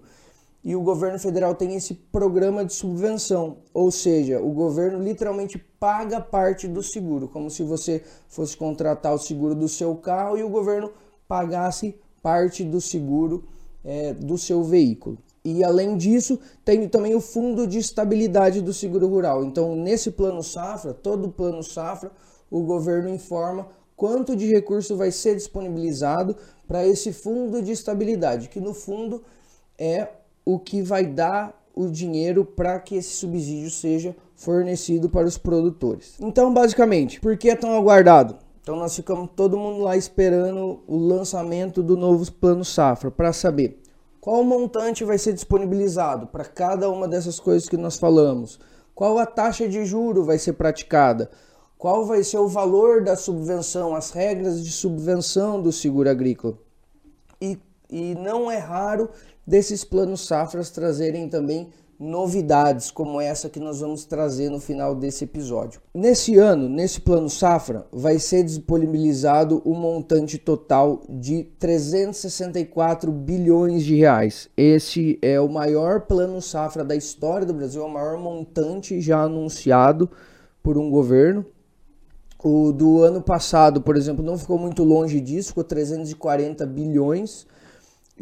e 0.63 0.75
o 0.75 0.81
governo 0.81 1.17
federal 1.17 1.55
tem 1.55 1.75
esse 1.75 1.93
programa 1.93 2.63
de 2.63 2.73
subvenção, 2.73 3.57
ou 3.73 3.89
seja, 3.89 4.39
o 4.39 4.51
governo 4.51 5.03
literalmente 5.03 5.57
paga 5.57 6.21
parte 6.21 6.67
do 6.67 6.83
seguro, 6.83 7.27
como 7.27 7.49
se 7.49 7.63
você 7.63 8.03
fosse 8.27 8.55
contratar 8.55 9.13
o 9.13 9.17
seguro 9.17 9.55
do 9.55 9.67
seu 9.67 9.95
carro 9.95 10.37
e 10.37 10.43
o 10.43 10.49
governo 10.49 10.91
pagasse 11.27 11.95
parte 12.21 12.63
do 12.63 12.79
seguro 12.79 13.43
é, 13.83 14.13
do 14.13 14.37
seu 14.37 14.63
veículo. 14.63 15.17
E 15.43 15.63
além 15.63 15.97
disso, 15.97 16.39
tem 16.63 16.87
também 16.87 17.15
o 17.15 17.21
fundo 17.21 17.65
de 17.65 17.79
estabilidade 17.79 18.61
do 18.61 18.71
seguro 18.71 19.07
rural. 19.07 19.43
Então, 19.43 19.75
nesse 19.75 20.11
plano 20.11 20.43
safra, 20.43 20.93
todo 20.93 21.31
plano 21.31 21.63
safra, 21.63 22.11
o 22.49 22.61
governo 22.61 23.09
informa 23.09 23.67
quanto 23.95 24.35
de 24.35 24.45
recurso 24.45 24.95
vai 24.95 25.09
ser 25.11 25.35
disponibilizado 25.35 26.35
para 26.67 26.85
esse 26.85 27.11
fundo 27.11 27.61
de 27.61 27.71
estabilidade, 27.71 28.49
que 28.49 28.59
no 28.59 28.73
fundo 28.73 29.23
é 29.79 30.07
o 30.45 30.59
que 30.59 30.81
vai 30.81 31.05
dar 31.05 31.59
o 31.73 31.87
dinheiro 31.87 32.43
para 32.43 32.79
que 32.79 32.95
esse 32.95 33.13
subsídio 33.13 33.71
seja 33.71 34.15
fornecido 34.35 35.09
para 35.09 35.27
os 35.27 35.37
produtores. 35.37 36.15
Então, 36.19 36.53
basicamente, 36.53 37.19
por 37.19 37.37
que 37.37 37.49
é 37.49 37.55
tão 37.55 37.73
aguardado? 37.75 38.35
Então, 38.61 38.75
nós 38.75 38.95
ficamos 38.95 39.29
todo 39.35 39.57
mundo 39.57 39.83
lá 39.83 39.97
esperando 39.97 40.81
o 40.87 40.97
lançamento 40.97 41.81
do 41.81 41.97
novo 41.97 42.29
plano 42.31 42.63
safra 42.63 43.09
para 43.09 43.33
saber 43.33 43.81
qual 44.19 44.43
montante 44.43 45.03
vai 45.03 45.17
ser 45.17 45.33
disponibilizado 45.33 46.27
para 46.27 46.45
cada 46.45 46.89
uma 46.89 47.07
dessas 47.07 47.39
coisas 47.39 47.67
que 47.67 47.75
nós 47.75 47.97
falamos, 47.97 48.59
qual 48.93 49.17
a 49.17 49.25
taxa 49.25 49.67
de 49.67 49.83
juro 49.83 50.23
vai 50.23 50.37
ser 50.37 50.53
praticada, 50.53 51.31
qual 51.75 52.05
vai 52.05 52.23
ser 52.23 52.37
o 52.37 52.47
valor 52.47 53.03
da 53.03 53.15
subvenção, 53.15 53.95
as 53.95 54.11
regras 54.11 54.63
de 54.63 54.71
subvenção 54.71 55.59
do 55.59 55.71
seguro 55.71 56.07
agrícola. 56.07 56.55
E, 57.91 58.15
não 58.15 58.49
é 58.49 58.57
raro 58.57 59.09
desses 59.45 59.83
planos 59.83 60.25
safras 60.25 60.69
trazerem 60.69 61.27
também 61.27 61.69
novidades 62.01 62.89
como 62.89 63.21
essa 63.21 63.47
que 63.47 63.59
nós 63.59 63.79
vamos 63.79 64.05
trazer 64.05 64.49
no 64.49 64.59
final 64.59 64.95
desse 64.95 65.25
episódio. 65.25 65.79
Nesse 65.93 66.35
ano, 66.35 66.67
nesse 66.67 66.99
plano 66.99 67.29
safra, 67.29 67.85
vai 67.91 68.17
ser 68.17 68.43
disponibilizado 68.43 69.61
o 69.63 69.71
um 69.71 69.75
montante 69.75 70.39
total 70.39 71.03
de 71.07 71.43
364 71.59 73.11
bilhões 73.11 73.83
de 73.83 73.97
reais. 73.97 74.49
Esse 74.57 75.19
é 75.21 75.39
o 75.39 75.47
maior 75.47 76.01
plano 76.01 76.41
safra 76.41 76.83
da 76.83 76.95
história 76.95 77.45
do 77.45 77.53
Brasil, 77.53 77.83
é 77.83 77.85
o 77.85 77.89
maior 77.89 78.17
montante 78.17 78.99
já 78.99 79.21
anunciado 79.21 80.09
por 80.63 80.79
um 80.79 80.89
governo. 80.89 81.45
O 82.43 82.71
do 82.71 83.03
ano 83.03 83.21
passado, 83.21 83.79
por 83.79 83.95
exemplo, 83.95 84.25
não 84.25 84.39
ficou 84.39 84.57
muito 84.57 84.83
longe 84.83 85.21
disso, 85.21 85.49
ficou 85.49 85.63
340 85.63 86.65
bilhões 86.65 87.45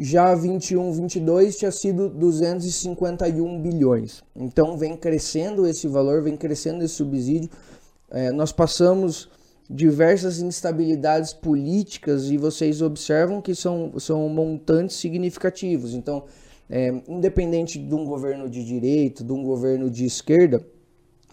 já 0.02 0.34
21, 0.34 0.92
22 0.92 1.58
tinha 1.58 1.70
sido 1.70 2.08
251 2.08 3.60
bilhões. 3.60 4.24
Então 4.34 4.74
vem 4.78 4.96
crescendo 4.96 5.66
esse 5.66 5.86
valor, 5.86 6.22
vem 6.22 6.38
crescendo 6.38 6.82
esse 6.82 6.94
subsídio. 6.94 7.50
É, 8.10 8.32
nós 8.32 8.50
passamos 8.50 9.28
diversas 9.68 10.40
instabilidades 10.40 11.34
políticas 11.34 12.30
e 12.30 12.38
vocês 12.38 12.80
observam 12.80 13.42
que 13.42 13.54
são, 13.54 13.92
são 13.98 14.26
montantes 14.30 14.96
significativos. 14.96 15.92
Então, 15.92 16.24
é, 16.70 16.88
independente 17.06 17.78
de 17.78 17.94
um 17.94 18.06
governo 18.06 18.48
de 18.48 18.64
direita, 18.64 19.22
de 19.22 19.32
um 19.32 19.42
governo 19.42 19.90
de 19.90 20.06
esquerda, 20.06 20.64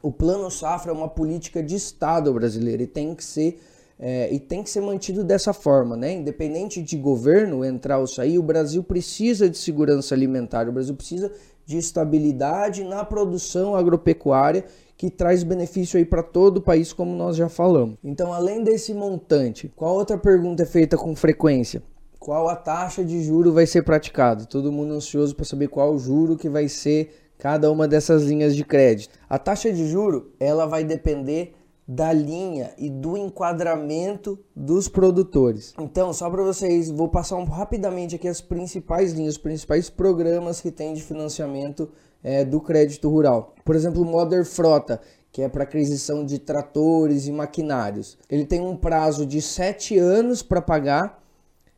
o 0.03 0.11
Plano 0.11 0.51
Safra 0.51 0.91
é 0.91 0.93
uma 0.93 1.07
política 1.07 1.63
de 1.63 1.75
Estado 1.75 2.33
brasileiro 2.33 2.83
e 2.83 2.87
tem 2.87 3.15
que 3.15 3.23
ser 3.23 3.59
é, 3.99 4.31
e 4.31 4.39
tem 4.39 4.61
que 4.61 4.69
ser 4.69 4.81
mantido 4.81 5.23
dessa 5.23 5.53
forma, 5.53 5.97
né? 5.97 6.13
Independente 6.13 6.81
de 6.81 6.97
governo 6.97 7.65
entrar 7.65 7.97
ou 7.97 8.07
sair, 8.07 8.37
o 8.37 8.43
Brasil 8.43 8.83
precisa 8.83 9.49
de 9.49 9.57
segurança 9.57 10.13
alimentar, 10.13 10.69
o 10.69 10.71
Brasil 10.71 10.95
precisa 10.95 11.31
de 11.65 11.77
estabilidade 11.77 12.83
na 12.83 13.03
produção 13.03 13.75
agropecuária 13.75 14.63
que 14.95 15.09
traz 15.09 15.43
benefício 15.43 15.97
aí 15.97 16.05
para 16.05 16.23
todo 16.23 16.57
o 16.57 16.61
país, 16.61 16.93
como 16.93 17.15
nós 17.15 17.35
já 17.35 17.49
falamos. 17.49 17.97
Então, 18.03 18.33
além 18.33 18.63
desse 18.63 18.93
montante, 18.93 19.71
qual 19.75 19.95
outra 19.95 20.17
pergunta 20.17 20.63
é 20.63 20.65
feita 20.65 20.97
com 20.97 21.15
frequência? 21.15 21.83
Qual 22.19 22.49
a 22.49 22.55
taxa 22.55 23.03
de 23.03 23.23
juro 23.23 23.53
vai 23.53 23.67
ser 23.67 23.83
praticado? 23.83 24.47
Todo 24.47 24.71
mundo 24.71 24.93
ansioso 24.93 25.35
para 25.35 25.45
saber 25.45 25.67
qual 25.67 25.93
o 25.93 25.99
juro 25.99 26.35
que 26.35 26.49
vai 26.49 26.67
ser 26.67 27.13
cada 27.37 27.71
uma 27.71 27.87
dessas 27.87 28.23
linhas 28.23 28.55
de 28.55 28.63
crédito. 28.63 29.17
A 29.29 29.37
taxa 29.37 29.71
de 29.71 29.87
juro, 29.87 30.31
ela 30.39 30.65
vai 30.65 30.83
depender 30.83 31.53
da 31.87 32.11
linha 32.11 32.73
e 32.77 32.89
do 32.89 33.15
enquadramento 33.15 34.37
dos 34.53 34.89
produtores. 34.89 35.73
Então, 35.79 36.11
só 36.11 36.29
para 36.29 36.43
vocês, 36.43 36.89
vou 36.89 37.07
passar 37.07 37.37
um, 37.37 37.45
rapidamente 37.45 38.15
aqui 38.15 38.27
as 38.27 38.41
principais 38.41 39.13
linhas, 39.13 39.35
os 39.35 39.41
principais 39.41 39.89
programas 39.89 40.59
que 40.59 40.69
tem 40.69 40.93
de 40.93 41.01
financiamento 41.01 41.89
é, 42.21 42.43
do 42.43 42.59
crédito 42.59 43.07
rural. 43.09 43.55
Por 43.63 43.73
exemplo, 43.73 44.01
o 44.01 44.05
Modern 44.05 44.43
Frota, 44.43 44.99
que 45.31 45.41
é 45.41 45.47
para 45.47 45.63
aquisição 45.63 46.25
de 46.25 46.39
tratores 46.39 47.25
e 47.27 47.31
maquinários. 47.31 48.17
Ele 48.29 48.45
tem 48.45 48.59
um 48.59 48.75
prazo 48.75 49.25
de 49.25 49.41
7 49.41 49.97
anos 49.97 50.43
para 50.43 50.61
pagar 50.61 51.23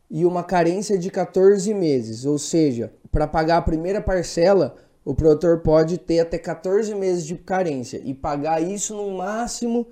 e 0.10 0.25
uma 0.25 0.44
carência 0.44 0.98
de 0.98 1.12
14 1.12 1.72
meses, 1.74 2.25
ou 2.25 2.39
seja, 2.39 2.92
para 3.12 3.28
pagar 3.28 3.58
a 3.58 3.62
primeira 3.62 4.01
parcela, 4.01 4.75
o 5.10 5.16
produtor 5.16 5.62
pode 5.62 5.98
ter 5.98 6.20
até 6.20 6.38
14 6.38 6.94
meses 6.94 7.25
de 7.25 7.34
carência 7.34 8.00
e 8.06 8.13
pagar 8.13 8.62
isso 8.62 8.96
no 8.96 9.18
máximo 9.18 9.88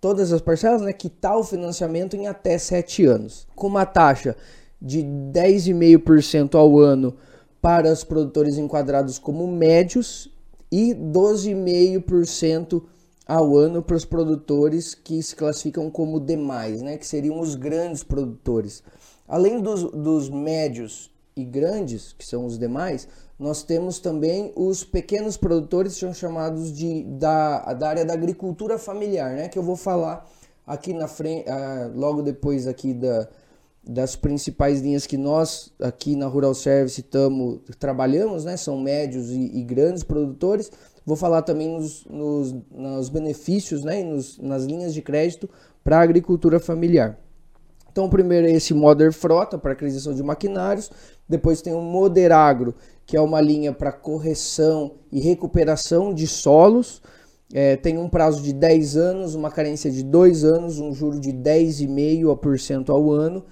todas 0.00 0.32
as 0.32 0.40
parcelas, 0.40 0.80
né, 0.80 0.90
quitar 0.90 1.36
o 1.36 1.44
financiamento 1.44 2.16
em 2.16 2.26
até 2.26 2.56
7 2.56 3.04
anos, 3.04 3.46
com 3.54 3.66
uma 3.66 3.84
taxa 3.84 4.34
de 4.80 5.02
10,5% 5.02 6.54
ao 6.54 6.78
ano 6.78 7.14
para 7.60 7.92
os 7.92 8.04
produtores 8.04 8.56
enquadrados 8.56 9.18
como 9.18 9.46
médios 9.46 10.32
e 10.72 10.94
12,5% 10.94 12.84
ao 13.28 13.58
ano 13.58 13.82
para 13.82 13.96
os 13.96 14.06
produtores 14.06 14.94
que 14.94 15.22
se 15.22 15.36
classificam 15.36 15.90
como 15.90 16.18
demais, 16.18 16.80
né, 16.80 16.96
que 16.96 17.06
seriam 17.06 17.38
os 17.38 17.54
grandes 17.54 18.02
produtores. 18.02 18.82
Além 19.28 19.60
dos, 19.60 19.84
dos 19.84 20.30
médios 20.30 21.10
e 21.36 21.44
grandes, 21.44 22.14
que 22.16 22.24
são 22.24 22.46
os 22.46 22.58
demais, 22.58 23.06
nós 23.38 23.62
temos 23.62 23.98
também 23.98 24.52
os 24.54 24.84
pequenos 24.84 25.36
produtores, 25.36 25.94
são 25.94 26.14
chamados 26.14 26.72
de, 26.72 27.02
da, 27.04 27.72
da 27.74 27.88
área 27.88 28.04
da 28.04 28.14
agricultura 28.14 28.78
familiar, 28.78 29.34
né? 29.34 29.48
Que 29.48 29.58
eu 29.58 29.62
vou 29.62 29.76
falar 29.76 30.28
aqui 30.66 30.92
na 30.92 31.08
frente, 31.08 31.48
uh, 31.48 31.98
logo 31.98 32.22
depois 32.22 32.66
aqui 32.66 32.94
da, 32.94 33.28
das 33.86 34.14
principais 34.14 34.80
linhas 34.80 35.06
que 35.06 35.16
nós 35.16 35.72
aqui 35.80 36.14
na 36.14 36.26
Rural 36.26 36.54
Service 36.54 37.02
tamo, 37.02 37.60
trabalhamos, 37.78 38.44
né? 38.44 38.56
São 38.56 38.80
médios 38.80 39.30
e, 39.30 39.58
e 39.58 39.62
grandes 39.64 40.04
produtores. 40.04 40.70
Vou 41.04 41.16
falar 41.16 41.42
também 41.42 41.68
nos, 41.68 42.06
nos, 42.06 42.54
nos 42.70 43.08
benefícios, 43.08 43.82
né? 43.82 44.00
E 44.00 44.04
nos, 44.04 44.38
nas 44.38 44.64
linhas 44.64 44.94
de 44.94 45.02
crédito 45.02 45.50
para 45.82 45.98
a 45.98 46.02
agricultura 46.02 46.60
familiar. 46.60 47.18
Então, 47.94 48.08
primeiro 48.08 48.48
é 48.48 48.50
esse 48.50 48.74
Modern 48.74 49.12
Frota 49.12 49.56
para 49.56 49.72
aquisição 49.72 50.12
de 50.12 50.20
maquinários, 50.20 50.90
depois 51.28 51.62
tem 51.62 51.72
o 51.72 51.80
Moderagro, 51.80 52.74
que 53.06 53.16
é 53.16 53.20
uma 53.20 53.40
linha 53.40 53.72
para 53.72 53.92
correção 53.92 54.92
e 55.12 55.20
recuperação 55.20 56.12
de 56.12 56.26
solos. 56.26 57.02
É, 57.52 57.76
tem 57.76 57.98
um 57.98 58.08
prazo 58.08 58.42
de 58.42 58.52
10 58.52 58.96
anos, 58.96 59.34
uma 59.34 59.50
carência 59.50 59.90
de 59.90 60.02
2 60.02 60.44
anos, 60.44 60.78
um 60.78 60.92
juro 60.92 61.20
de 61.20 61.32
10,5% 61.32 62.88
ao 62.90 63.10
ano. 63.10 63.44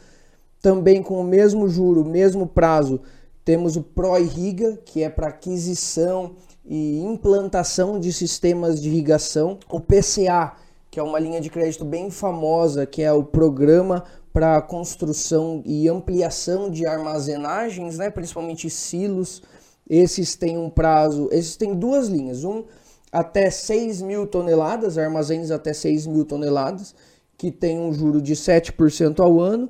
Também 0.60 1.02
com 1.02 1.20
o 1.20 1.24
mesmo 1.24 1.68
juro, 1.68 2.04
mesmo 2.04 2.46
prazo, 2.46 3.00
temos 3.44 3.76
o 3.76 3.82
ProIrriga, 3.82 4.78
que 4.84 5.02
é 5.02 5.10
para 5.10 5.28
aquisição 5.28 6.36
e 6.64 7.00
implantação 7.00 7.98
de 7.98 8.12
sistemas 8.12 8.80
de 8.80 8.88
irrigação. 8.88 9.58
O 9.68 9.80
PCA, 9.80 10.52
que 10.90 11.00
é 11.00 11.02
uma 11.02 11.18
linha 11.18 11.40
de 11.40 11.50
crédito 11.50 11.84
bem 11.84 12.10
famosa, 12.10 12.86
que 12.86 13.02
é 13.02 13.12
o 13.12 13.24
programa 13.24 14.04
para 14.32 14.60
construção 14.62 15.62
e 15.66 15.88
ampliação 15.88 16.70
de 16.70 16.86
armazenagens, 16.86 17.98
né, 17.98 18.10
principalmente 18.10 18.70
silos. 18.70 19.42
Esses 19.88 20.34
têm 20.34 20.56
um 20.56 20.70
prazo, 20.70 21.28
esses 21.30 21.56
têm 21.56 21.74
duas 21.74 22.08
linhas, 22.08 22.44
um 22.44 22.64
até 23.10 23.50
6 23.50 24.00
mil 24.00 24.26
toneladas, 24.26 24.96
armazéns 24.96 25.50
até 25.50 25.74
6 25.74 26.06
mil 26.06 26.24
toneladas, 26.24 26.94
que 27.36 27.50
tem 27.50 27.78
um 27.78 27.92
juro 27.92 28.22
de 28.22 28.34
7% 28.34 29.20
ao 29.20 29.38
ano, 29.38 29.68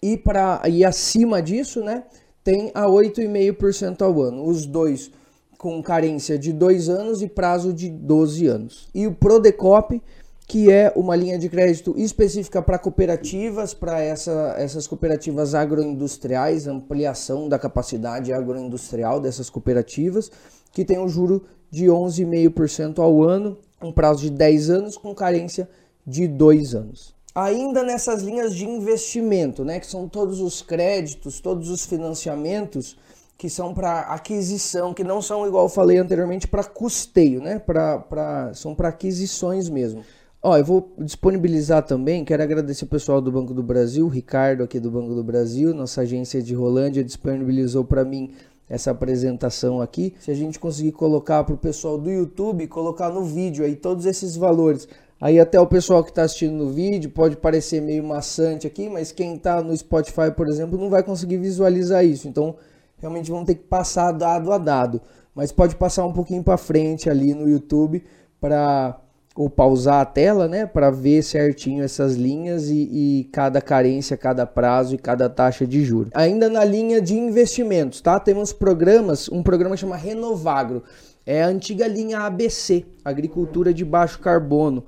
e, 0.00 0.16
pra, 0.16 0.62
e 0.68 0.84
acima 0.84 1.42
disso, 1.42 1.82
né, 1.82 2.04
tem 2.44 2.70
a 2.74 2.86
8,5% 2.86 4.02
ao 4.02 4.22
ano. 4.22 4.44
Os 4.44 4.64
dois 4.64 5.10
com 5.58 5.82
carência 5.82 6.38
de 6.38 6.52
2 6.52 6.88
anos 6.88 7.20
e 7.20 7.26
prazo 7.26 7.72
de 7.72 7.90
12 7.90 8.46
anos. 8.46 8.88
E 8.94 9.08
o 9.08 9.12
Prodecop, 9.12 10.00
que 10.48 10.72
é 10.72 10.90
uma 10.96 11.14
linha 11.14 11.38
de 11.38 11.46
crédito 11.46 11.94
específica 11.98 12.62
para 12.62 12.78
cooperativas, 12.78 13.74
para 13.74 14.00
essa, 14.00 14.54
essas 14.56 14.86
cooperativas 14.86 15.54
agroindustriais, 15.54 16.66
ampliação 16.66 17.50
da 17.50 17.58
capacidade 17.58 18.32
agroindustrial 18.32 19.20
dessas 19.20 19.50
cooperativas, 19.50 20.32
que 20.72 20.86
tem 20.86 20.98
um 20.98 21.06
juro 21.06 21.44
de 21.70 21.84
11,5% 21.84 22.98
ao 22.98 23.22
ano, 23.22 23.58
um 23.82 23.92
prazo 23.92 24.22
de 24.22 24.30
10 24.30 24.70
anos 24.70 24.96
com 24.96 25.14
carência 25.14 25.68
de 26.06 26.26
2 26.26 26.74
anos. 26.74 27.14
Ainda 27.34 27.82
nessas 27.82 28.22
linhas 28.22 28.54
de 28.54 28.64
investimento, 28.64 29.66
né, 29.66 29.78
que 29.78 29.86
são 29.86 30.08
todos 30.08 30.40
os 30.40 30.62
créditos, 30.62 31.40
todos 31.40 31.68
os 31.68 31.84
financiamentos 31.84 32.96
que 33.36 33.50
são 33.50 33.74
para 33.74 34.00
aquisição, 34.00 34.94
que 34.94 35.04
não 35.04 35.20
são, 35.20 35.46
igual 35.46 35.66
eu 35.66 35.68
falei 35.68 35.98
anteriormente, 35.98 36.48
para 36.48 36.64
custeio, 36.64 37.40
né, 37.42 37.58
pra, 37.58 37.98
pra, 37.98 38.54
são 38.54 38.74
para 38.74 38.88
aquisições 38.88 39.68
mesmo. 39.68 40.02
Ó, 40.40 40.56
eu 40.56 40.64
vou 40.64 40.94
disponibilizar 40.98 41.82
também, 41.82 42.24
quero 42.24 42.42
agradecer 42.42 42.84
o 42.84 42.88
pessoal 42.88 43.20
do 43.20 43.32
Banco 43.32 43.52
do 43.52 43.62
Brasil, 43.62 44.06
o 44.06 44.08
Ricardo 44.08 44.62
aqui 44.62 44.78
do 44.78 44.88
Banco 44.88 45.12
do 45.12 45.24
Brasil, 45.24 45.74
nossa 45.74 46.02
agência 46.02 46.40
de 46.40 46.54
Rolândia 46.54 47.02
disponibilizou 47.02 47.84
para 47.84 48.04
mim 48.04 48.32
essa 48.68 48.92
apresentação 48.92 49.80
aqui. 49.80 50.14
Se 50.20 50.30
a 50.30 50.34
gente 50.34 50.60
conseguir 50.60 50.92
colocar 50.92 51.42
para 51.42 51.54
o 51.54 51.58
pessoal 51.58 51.98
do 51.98 52.08
YouTube, 52.08 52.68
colocar 52.68 53.10
no 53.10 53.24
vídeo 53.24 53.64
aí 53.64 53.74
todos 53.74 54.06
esses 54.06 54.36
valores. 54.36 54.86
Aí 55.20 55.40
até 55.40 55.58
o 55.58 55.66
pessoal 55.66 56.04
que 56.04 56.10
está 56.10 56.22
assistindo 56.22 56.52
no 56.52 56.70
vídeo 56.70 57.10
pode 57.10 57.36
parecer 57.36 57.80
meio 57.80 58.04
maçante 58.04 58.64
aqui, 58.64 58.88
mas 58.88 59.10
quem 59.10 59.34
está 59.34 59.60
no 59.60 59.76
Spotify, 59.76 60.30
por 60.36 60.46
exemplo, 60.46 60.78
não 60.78 60.88
vai 60.88 61.02
conseguir 61.02 61.38
visualizar 61.38 62.04
isso. 62.04 62.28
Então, 62.28 62.54
realmente 62.98 63.28
vamos 63.28 63.46
ter 63.46 63.56
que 63.56 63.64
passar 63.64 64.12
dado 64.12 64.52
a 64.52 64.58
dado. 64.58 65.00
Mas 65.34 65.50
pode 65.50 65.74
passar 65.74 66.06
um 66.06 66.12
pouquinho 66.12 66.44
para 66.44 66.56
frente 66.56 67.10
ali 67.10 67.34
no 67.34 67.48
YouTube 67.48 68.04
para 68.40 69.00
ou 69.38 69.48
pausar 69.48 70.00
a 70.00 70.04
tela, 70.04 70.48
né, 70.48 70.66
para 70.66 70.90
ver 70.90 71.22
certinho 71.22 71.84
essas 71.84 72.16
linhas 72.16 72.70
e, 72.70 72.88
e, 72.90 73.28
cada 73.30 73.62
carência, 73.62 74.16
cada 74.16 74.44
prazo 74.44 74.96
e 74.96 74.98
cada 74.98 75.28
taxa 75.28 75.64
de 75.64 75.84
juros. 75.84 76.10
Ainda 76.12 76.48
na 76.48 76.64
linha 76.64 77.00
de 77.00 77.14
investimentos, 77.14 78.00
tá? 78.00 78.18
Temos 78.18 78.52
programas, 78.52 79.28
um 79.28 79.40
programa 79.40 79.76
chama 79.76 79.94
Renovagro, 79.94 80.82
é 81.24 81.44
a 81.44 81.46
antiga 81.46 81.86
linha 81.86 82.18
ABC, 82.18 82.84
Agricultura 83.04 83.72
de 83.72 83.84
Baixo 83.84 84.18
Carbono. 84.18 84.84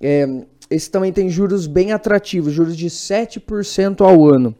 É, 0.00 0.26
esse 0.70 0.90
também 0.90 1.12
tem 1.12 1.28
juros 1.28 1.66
bem 1.66 1.92
atrativos, 1.92 2.54
juros 2.54 2.74
de 2.74 2.86
7% 2.86 4.00
ao 4.00 4.26
ano. 4.26 4.54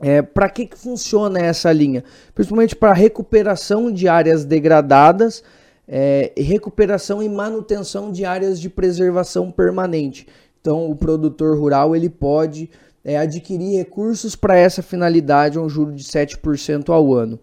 É, 0.00 0.22
para 0.22 0.48
que, 0.48 0.64
que 0.64 0.78
funciona 0.78 1.38
essa 1.38 1.70
linha? 1.70 2.02
Principalmente 2.34 2.74
para 2.74 2.94
recuperação 2.94 3.92
de 3.92 4.08
áreas 4.08 4.46
degradadas 4.46 5.44
é, 5.88 6.32
recuperação 6.36 7.22
e 7.22 7.28
manutenção 7.28 8.12
de 8.12 8.24
áreas 8.24 8.60
de 8.60 8.68
preservação 8.68 9.50
permanente. 9.50 10.26
Então, 10.60 10.90
o 10.90 10.94
produtor 10.94 11.58
rural 11.58 11.96
ele 11.96 12.10
pode 12.10 12.68
é, 13.02 13.16
adquirir 13.16 13.76
recursos 13.78 14.36
para 14.36 14.56
essa 14.56 14.82
finalidade, 14.82 15.58
um 15.58 15.68
juro 15.68 15.92
de 15.92 16.04
7% 16.04 16.90
ao 16.90 17.14
ano. 17.14 17.40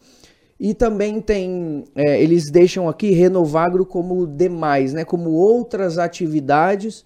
E 0.60 0.74
também 0.74 1.20
tem, 1.20 1.86
é, 1.96 2.22
eles 2.22 2.50
deixam 2.52 2.88
aqui 2.88 3.10
Renovagro 3.10 3.86
como 3.86 4.28
demais, 4.28 4.94
né, 4.94 5.04
como 5.04 5.32
outras 5.32 5.98
atividades 5.98 7.04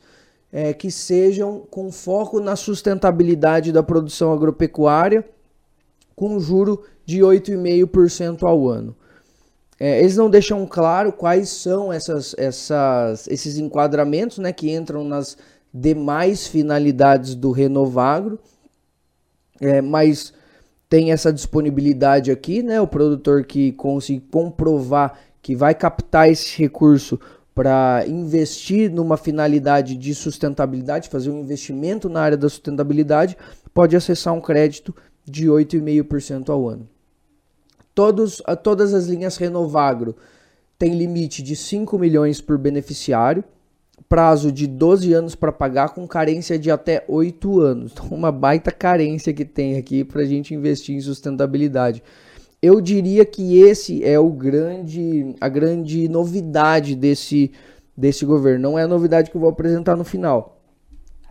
é, 0.51 0.73
que 0.73 0.91
sejam 0.91 1.63
com 1.69 1.91
foco 1.91 2.39
na 2.39 2.55
sustentabilidade 2.55 3.71
da 3.71 3.81
produção 3.81 4.33
agropecuária, 4.33 5.25
com 6.15 6.39
juro 6.39 6.83
de 7.05 7.19
8,5% 7.19 8.43
ao 8.43 8.67
ano. 8.67 8.95
É, 9.79 9.99
eles 9.99 10.17
não 10.17 10.29
deixam 10.29 10.65
claro 10.67 11.13
quais 11.13 11.49
são 11.49 11.91
essas, 11.91 12.35
essas, 12.37 13.27
esses 13.27 13.57
enquadramentos 13.57 14.37
né, 14.39 14.51
que 14.51 14.69
entram 14.69 15.03
nas 15.05 15.37
demais 15.73 16.47
finalidades 16.47 17.33
do 17.33 17.51
Renovagro, 17.51 18.39
é, 19.61 19.81
mas 19.81 20.33
tem 20.89 21.11
essa 21.11 21.31
disponibilidade 21.31 22.31
aqui, 22.31 22.63
né? 22.63 22.81
O 22.81 22.87
produtor 22.87 23.45
que 23.45 23.71
consegue 23.73 24.21
comprovar 24.31 25.19
que 25.41 25.55
vai 25.55 25.75
captar 25.75 26.29
esse 26.29 26.57
recurso 26.57 27.19
para 27.53 28.03
investir 28.07 28.89
numa 28.89 29.17
finalidade 29.17 29.95
de 29.95 30.15
sustentabilidade, 30.15 31.09
fazer 31.09 31.29
um 31.29 31.41
investimento 31.41 32.09
na 32.09 32.21
área 32.21 32.37
da 32.37 32.49
sustentabilidade, 32.49 33.37
pode 33.73 33.95
acessar 33.95 34.33
um 34.33 34.41
crédito 34.41 34.95
de 35.25 35.47
8,5% 35.47 36.49
ao 36.49 36.67
ano. 36.67 36.87
Todos, 37.99 38.41
todas 38.63 38.93
as 38.93 39.07
linhas 39.07 39.35
Renovagro 39.35 40.15
têm 40.77 40.97
limite 40.97 41.43
de 41.43 41.53
5 41.53 41.99
milhões 41.99 42.39
por 42.39 42.57
beneficiário, 42.57 43.43
prazo 44.07 44.53
de 44.53 44.67
12 44.67 45.11
anos 45.11 45.35
para 45.35 45.51
pagar, 45.51 45.89
com 45.89 46.07
carência 46.07 46.57
de 46.57 46.71
até 46.71 47.03
8 47.09 47.59
anos. 47.59 47.91
Então, 47.99 48.17
uma 48.17 48.31
baita 48.31 48.71
carência 48.71 49.33
que 49.33 49.43
tem 49.43 49.75
aqui 49.75 50.05
para 50.05 50.21
a 50.21 50.25
gente 50.25 50.55
investir 50.55 50.95
em 50.95 51.01
sustentabilidade. 51.01 52.01
Eu 52.61 52.79
diria 52.79 53.25
que 53.25 53.59
esse 53.59 54.01
é 54.01 54.17
o 54.17 54.29
grande, 54.29 55.35
a 55.41 55.49
grande 55.49 56.07
novidade 56.07 56.95
desse, 56.95 57.51
desse 57.97 58.23
governo. 58.23 58.61
Não 58.61 58.79
é 58.79 58.83
a 58.83 58.87
novidade 58.87 59.29
que 59.29 59.35
eu 59.35 59.41
vou 59.41 59.49
apresentar 59.49 59.97
no 59.97 60.05
final. 60.05 60.61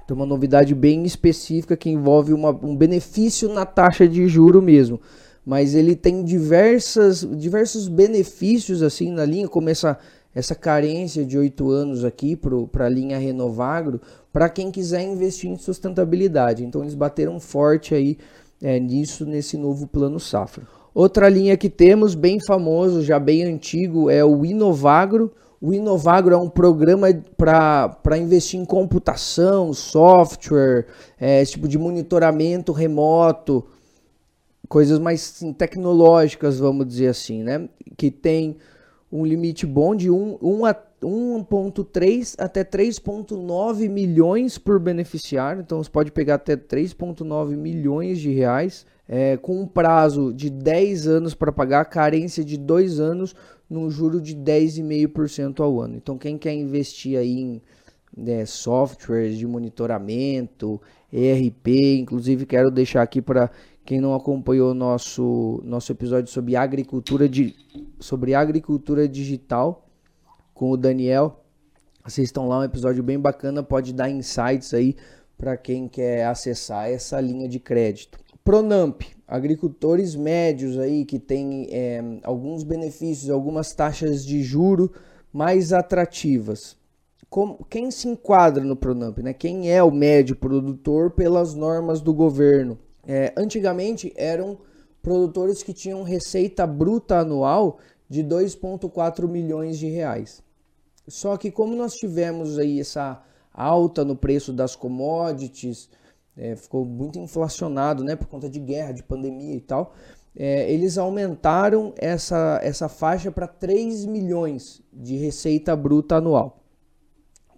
Tem 0.06 0.14
uma 0.14 0.26
novidade 0.26 0.74
bem 0.74 1.04
específica 1.04 1.78
que 1.78 1.88
envolve 1.88 2.34
uma, 2.34 2.50
um 2.50 2.76
benefício 2.76 3.48
na 3.48 3.64
taxa 3.64 4.06
de 4.06 4.28
juro 4.28 4.60
mesmo 4.60 5.00
mas 5.48 5.74
ele 5.74 5.96
tem 5.96 6.22
diversas, 6.22 7.26
diversos 7.38 7.88
benefícios 7.88 8.82
assim 8.82 9.10
na 9.10 9.24
linha, 9.24 9.48
como 9.48 9.70
essa, 9.70 9.96
essa 10.34 10.54
carência 10.54 11.24
de 11.24 11.38
oito 11.38 11.70
anos 11.70 12.04
aqui 12.04 12.36
para 12.36 12.84
a 12.84 12.88
linha 12.90 13.16
Renovagro, 13.16 13.98
para 14.30 14.50
quem 14.50 14.70
quiser 14.70 15.00
investir 15.00 15.48
em 15.48 15.56
sustentabilidade. 15.56 16.62
Então 16.62 16.82
eles 16.82 16.94
bateram 16.94 17.40
forte 17.40 17.94
aí 17.94 18.18
é, 18.60 18.78
nisso 18.78 19.24
nesse 19.24 19.56
novo 19.56 19.86
plano 19.86 20.20
safra. 20.20 20.68
Outra 20.94 21.30
linha 21.30 21.56
que 21.56 21.70
temos, 21.70 22.14
bem 22.14 22.38
famoso, 22.46 23.02
já 23.02 23.18
bem 23.18 23.44
antigo, 23.44 24.10
é 24.10 24.22
o 24.22 24.44
Inovagro. 24.44 25.32
O 25.62 25.72
Inovagro 25.72 26.34
é 26.34 26.36
um 26.36 26.50
programa 26.50 27.06
para 27.38 28.18
investir 28.18 28.60
em 28.60 28.66
computação, 28.66 29.72
software, 29.72 30.84
é, 31.18 31.40
esse 31.40 31.52
tipo 31.52 31.66
de 31.66 31.78
monitoramento 31.78 32.70
remoto, 32.70 33.64
coisas 34.68 34.98
mais 34.98 35.20
sim, 35.20 35.52
tecnológicas, 35.52 36.58
vamos 36.58 36.84
dizer 36.86 37.08
assim, 37.08 37.42
né? 37.42 37.68
Que 37.96 38.10
tem 38.10 38.56
um 39.10 39.24
limite 39.24 39.64
bom 39.66 39.96
de 39.96 40.10
1,3 40.10 42.34
até 42.38 42.62
3,9 42.62 43.88
milhões 43.88 44.58
por 44.58 44.78
beneficiário. 44.78 45.62
Então 45.62 45.82
você 45.82 45.88
pode 45.90 46.12
pegar 46.12 46.34
até 46.34 46.54
3,9 46.56 47.56
milhões 47.56 48.20
de 48.20 48.30
reais, 48.30 48.84
é, 49.08 49.38
com 49.38 49.62
um 49.62 49.66
prazo 49.66 50.34
de 50.34 50.50
10 50.50 51.08
anos 51.08 51.34
para 51.34 51.50
pagar, 51.50 51.86
carência 51.86 52.44
de 52.44 52.58
2 52.58 53.00
anos, 53.00 53.34
num 53.68 53.90
juro 53.90 54.20
de 54.20 54.36
10,5% 54.36 55.60
ao 55.60 55.80
ano. 55.80 55.96
Então 55.96 56.18
quem 56.18 56.36
quer 56.36 56.52
investir 56.52 57.18
aí 57.18 57.40
em 57.40 57.62
né, 58.16 58.44
softwares 58.44 59.38
de 59.38 59.46
monitoramento, 59.46 60.80
ERP, 61.12 62.00
inclusive 62.00 62.44
quero 62.44 62.70
deixar 62.70 63.02
aqui 63.02 63.22
para 63.22 63.50
quem 63.88 64.02
não 64.02 64.14
acompanhou 64.14 64.74
nosso 64.74 65.62
nosso 65.64 65.90
episódio 65.90 66.30
sobre 66.30 66.54
agricultura 66.54 67.26
de, 67.26 67.56
sobre 67.98 68.34
agricultura 68.34 69.08
digital 69.08 69.88
com 70.52 70.70
o 70.70 70.76
Daniel, 70.76 71.42
assistam 72.04 72.42
lá 72.42 72.58
um 72.58 72.64
episódio 72.64 73.02
bem 73.02 73.18
bacana, 73.18 73.62
pode 73.62 73.94
dar 73.94 74.10
insights 74.10 74.74
aí 74.74 74.94
para 75.38 75.56
quem 75.56 75.88
quer 75.88 76.26
acessar 76.26 76.90
essa 76.90 77.18
linha 77.18 77.48
de 77.48 77.58
crédito. 77.58 78.18
Pronamp, 78.44 79.00
agricultores 79.26 80.14
médios 80.14 80.78
aí 80.78 81.06
que 81.06 81.18
tem 81.18 81.68
é, 81.70 82.02
alguns 82.24 82.64
benefícios, 82.64 83.30
algumas 83.30 83.72
taxas 83.72 84.22
de 84.22 84.42
juro 84.42 84.92
mais 85.32 85.72
atrativas. 85.72 86.76
Como, 87.30 87.64
quem 87.70 87.90
se 87.90 88.06
enquadra 88.06 88.62
no 88.62 88.76
Pronamp, 88.76 89.16
né? 89.20 89.32
Quem 89.32 89.72
é 89.72 89.82
o 89.82 89.90
médio 89.90 90.36
produtor 90.36 91.10
pelas 91.10 91.54
normas 91.54 92.02
do 92.02 92.12
governo? 92.12 92.78
É, 93.10 93.32
antigamente 93.38 94.12
eram 94.14 94.58
produtores 95.02 95.62
que 95.62 95.72
tinham 95.72 96.02
receita 96.02 96.66
bruta 96.66 97.20
anual 97.20 97.78
de 98.06 98.22
2,4 98.22 99.26
milhões 99.26 99.78
de 99.78 99.88
reais. 99.88 100.42
Só 101.08 101.38
que 101.38 101.50
como 101.50 101.74
nós 101.74 101.94
tivemos 101.94 102.58
aí 102.58 102.78
essa 102.78 103.22
alta 103.50 104.04
no 104.04 104.14
preço 104.14 104.52
das 104.52 104.76
commodities, 104.76 105.88
é, 106.36 106.54
ficou 106.54 106.84
muito 106.84 107.18
inflacionado, 107.18 108.04
né, 108.04 108.14
por 108.14 108.26
conta 108.26 108.48
de 108.48 108.60
guerra, 108.60 108.92
de 108.92 109.02
pandemia 109.02 109.56
e 109.56 109.60
tal. 109.60 109.94
É, 110.36 110.70
eles 110.70 110.98
aumentaram 110.98 111.94
essa, 111.96 112.60
essa 112.62 112.90
faixa 112.90 113.32
para 113.32 113.46
3 113.46 114.04
milhões 114.04 114.82
de 114.92 115.16
receita 115.16 115.74
bruta 115.74 116.16
anual. 116.16 116.62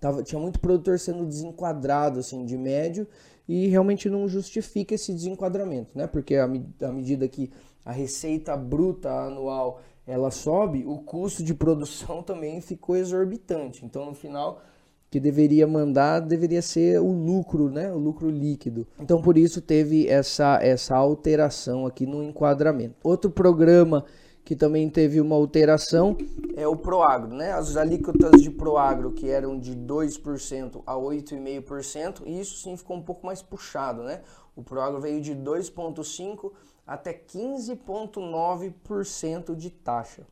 Tava, 0.00 0.22
tinha 0.22 0.40
muito 0.40 0.60
produtor 0.60 0.98
sendo 0.98 1.26
desenquadrado 1.26 2.20
assim, 2.20 2.46
de 2.46 2.56
médio 2.56 3.06
e 3.50 3.66
realmente 3.66 4.08
não 4.08 4.28
justifica 4.28 4.94
esse 4.94 5.12
desenquadramento, 5.12 5.90
né? 5.92 6.06
Porque 6.06 6.36
à 6.36 6.46
medida 6.46 7.26
que 7.26 7.50
a 7.84 7.90
receita 7.90 8.56
bruta 8.56 9.10
anual 9.10 9.80
ela 10.06 10.30
sobe, 10.30 10.84
o 10.86 10.98
custo 10.98 11.42
de 11.42 11.52
produção 11.52 12.22
também 12.22 12.60
ficou 12.60 12.96
exorbitante. 12.96 13.84
Então, 13.84 14.06
no 14.06 14.14
final, 14.14 14.62
que 15.10 15.18
deveria 15.18 15.66
mandar 15.66 16.20
deveria 16.20 16.62
ser 16.62 17.00
o 17.00 17.10
lucro, 17.10 17.68
né? 17.68 17.92
O 17.92 17.98
lucro 17.98 18.30
líquido. 18.30 18.86
Então, 19.00 19.20
por 19.20 19.36
isso 19.36 19.60
teve 19.60 20.06
essa 20.06 20.60
essa 20.62 20.94
alteração 20.94 21.86
aqui 21.86 22.06
no 22.06 22.22
enquadramento. 22.22 22.94
Outro 23.02 23.32
programa 23.32 24.04
que 24.50 24.56
também 24.56 24.90
teve 24.90 25.20
uma 25.20 25.36
alteração 25.36 26.16
é 26.56 26.66
o 26.66 26.74
Proagro, 26.74 27.32
né? 27.32 27.52
As 27.52 27.76
alíquotas 27.76 28.42
de 28.42 28.50
Proagro 28.50 29.12
que 29.12 29.30
eram 29.30 29.56
de 29.56 29.76
2% 29.76 30.82
a 30.84 30.96
8,5%, 30.96 32.22
e 32.26 32.40
isso 32.40 32.56
sim 32.56 32.76
ficou 32.76 32.96
um 32.96 33.02
pouco 33.02 33.24
mais 33.24 33.40
puxado, 33.42 34.02
né? 34.02 34.22
O 34.56 34.62
Proagro 34.64 35.00
veio 35.00 35.20
de 35.20 35.36
2,5% 35.36 36.50
até 36.84 37.12
15,9% 37.12 39.54
de 39.54 39.70
taxa. 39.70 40.26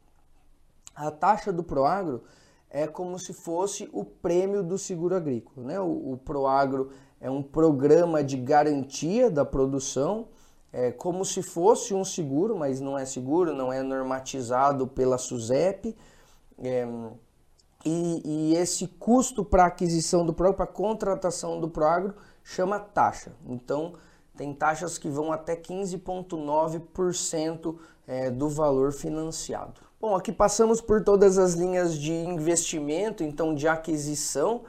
A 0.97 1.13
taxa 1.13 1.53
do 1.53 1.63
Proagro 1.63 2.25
é 2.69 2.89
como 2.89 3.21
se 3.21 3.33
fosse 3.33 3.89
o 3.93 4.05
prêmio 4.05 4.65
do 4.65 4.77
seguro 4.77 5.15
agrícola. 5.15 5.65
Né? 5.65 5.79
O, 5.79 6.15
o 6.15 6.17
Proagro 6.17 6.91
é 7.21 7.31
um 7.31 7.41
programa 7.41 8.25
de 8.25 8.37
garantia 8.37 9.31
da 9.31 9.45
produção, 9.45 10.27
é 10.73 10.93
como 10.93 11.25
se 11.25 11.43
fosse 11.43 11.95
um 11.95 12.05
seguro, 12.05 12.57
mas 12.57 12.81
não 12.81 12.97
é 12.99 13.05
seguro, 13.05 13.55
não 13.55 13.73
é 13.73 13.83
normatizado 13.83 14.87
pela 14.87 15.17
SUSEP. 15.17 15.97
É, 16.59 16.87
e, 17.85 18.23
e, 18.25 18.57
esse 18.57 18.87
custo 18.87 19.45
para 19.45 19.67
aquisição 19.67 20.27
do 20.27 20.35
Proagro, 20.35 20.57
para 20.57 20.67
contratação 20.67 21.61
do 21.61 21.69
Proagro, 21.69 22.15
chama 22.43 22.79
taxa. 22.79 23.33
Então, 23.47 23.95
tem 24.37 24.53
taxas 24.53 24.99
que 24.99 25.09
vão 25.09 25.33
até 25.33 25.57
15,9% 25.57 27.77
é, 28.07 28.31
do 28.31 28.49
valor 28.49 28.93
financiado. 28.93 29.81
Bom, 30.01 30.15
aqui 30.15 30.31
passamos 30.31 30.81
por 30.81 31.03
todas 31.03 31.39
as 31.39 31.55
linhas 31.55 31.99
de 31.99 32.13
investimento, 32.13 33.25
então 33.25 33.53
de 33.55 33.67
aquisição, 33.67 34.63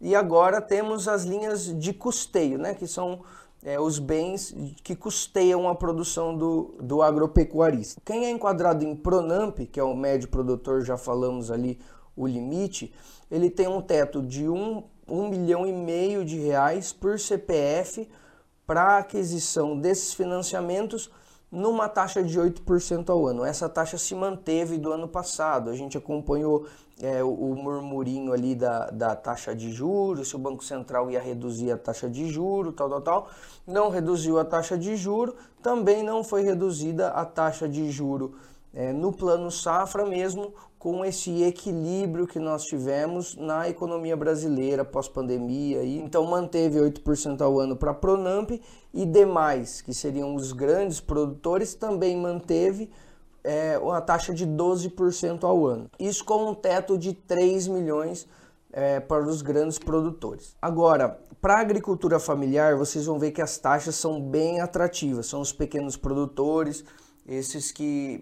e 0.00 0.16
agora 0.16 0.60
temos 0.60 1.06
as 1.06 1.22
linhas 1.22 1.66
de 1.78 1.92
custeio, 1.92 2.58
né, 2.58 2.74
que 2.74 2.88
são 2.88 3.20
é, 3.64 3.78
os 3.78 3.98
bens 3.98 4.54
que 4.82 4.96
custeiam 4.96 5.68
a 5.68 5.74
produção 5.74 6.36
do, 6.36 6.74
do 6.80 7.02
agropecuarista. 7.02 8.00
Quem 8.04 8.26
é 8.26 8.30
enquadrado 8.30 8.84
em 8.84 8.94
Pronamp, 8.94 9.58
que 9.70 9.78
é 9.78 9.84
o 9.84 9.94
médio 9.94 10.28
produtor, 10.28 10.82
já 10.82 10.96
falamos 10.96 11.50
ali 11.50 11.78
o 12.16 12.26
limite, 12.26 12.92
ele 13.30 13.48
tem 13.48 13.68
um 13.68 13.80
teto 13.80 14.20
de 14.20 14.48
um, 14.48 14.82
um 15.08 15.28
milhão 15.28 15.66
e 15.66 15.72
meio 15.72 16.24
de 16.24 16.38
reais 16.38 16.92
por 16.92 17.18
CPF 17.18 18.08
para 18.66 18.98
aquisição 18.98 19.78
desses 19.78 20.12
financiamentos 20.12 21.10
numa 21.52 21.86
taxa 21.86 22.22
de 22.22 22.40
8% 22.40 23.10
ao 23.10 23.26
ano. 23.26 23.44
Essa 23.44 23.68
taxa 23.68 23.98
se 23.98 24.14
manteve 24.14 24.78
do 24.78 24.90
ano 24.90 25.06
passado. 25.06 25.68
A 25.68 25.76
gente 25.76 25.98
acompanhou 25.98 26.66
é, 26.98 27.22
o, 27.22 27.54
murmurinho 27.54 28.32
ali 28.32 28.54
da, 28.54 28.86
da 28.86 29.14
taxa 29.14 29.54
de 29.54 29.70
juros, 29.70 30.30
se 30.30 30.36
o 30.36 30.38
Banco 30.38 30.64
Central 30.64 31.10
ia 31.10 31.20
reduzir 31.20 31.70
a 31.70 31.76
taxa 31.76 32.08
de 32.08 32.28
juros, 32.28 32.74
tal, 32.74 32.88
tal, 32.88 33.00
tal. 33.02 33.28
Não 33.66 33.90
reduziu 33.90 34.38
a 34.38 34.44
taxa 34.44 34.78
de 34.78 34.96
juro, 34.96 35.36
também 35.62 36.02
não 36.02 36.24
foi 36.24 36.42
reduzida 36.42 37.08
a 37.08 37.26
taxa 37.26 37.68
de 37.68 37.90
juro 37.90 38.34
é, 38.74 38.92
no 38.92 39.12
plano 39.12 39.50
safra 39.50 40.06
mesmo 40.06 40.54
com 40.82 41.04
esse 41.04 41.44
equilíbrio 41.44 42.26
que 42.26 42.40
nós 42.40 42.64
tivemos 42.64 43.36
na 43.36 43.68
economia 43.68 44.16
brasileira 44.16 44.84
pós-pandemia. 44.84 45.84
Então 45.84 46.26
manteve 46.26 46.80
8% 46.80 47.40
ao 47.40 47.60
ano 47.60 47.76
para 47.76 47.92
a 47.92 47.94
Pronamp 47.94 48.50
e 48.92 49.06
demais, 49.06 49.80
que 49.80 49.94
seriam 49.94 50.34
os 50.34 50.50
grandes 50.50 50.98
produtores, 50.98 51.72
também 51.72 52.16
manteve 52.16 52.90
é, 53.44 53.78
uma 53.78 54.00
taxa 54.00 54.34
de 54.34 54.44
12% 54.44 55.44
ao 55.44 55.64
ano. 55.64 55.88
Isso 56.00 56.24
com 56.24 56.50
um 56.50 56.52
teto 56.52 56.98
de 56.98 57.12
3 57.12 57.68
milhões 57.68 58.26
é, 58.72 58.98
para 58.98 59.24
os 59.24 59.40
grandes 59.40 59.78
produtores. 59.78 60.56
Agora, 60.60 61.16
para 61.40 61.58
a 61.58 61.60
agricultura 61.60 62.18
familiar, 62.18 62.74
vocês 62.74 63.06
vão 63.06 63.20
ver 63.20 63.30
que 63.30 63.40
as 63.40 63.56
taxas 63.56 63.94
são 63.94 64.20
bem 64.20 64.60
atrativas, 64.60 65.26
são 65.26 65.40
os 65.42 65.52
pequenos 65.52 65.96
produtores, 65.96 66.84
esses 67.24 67.70
que 67.70 68.20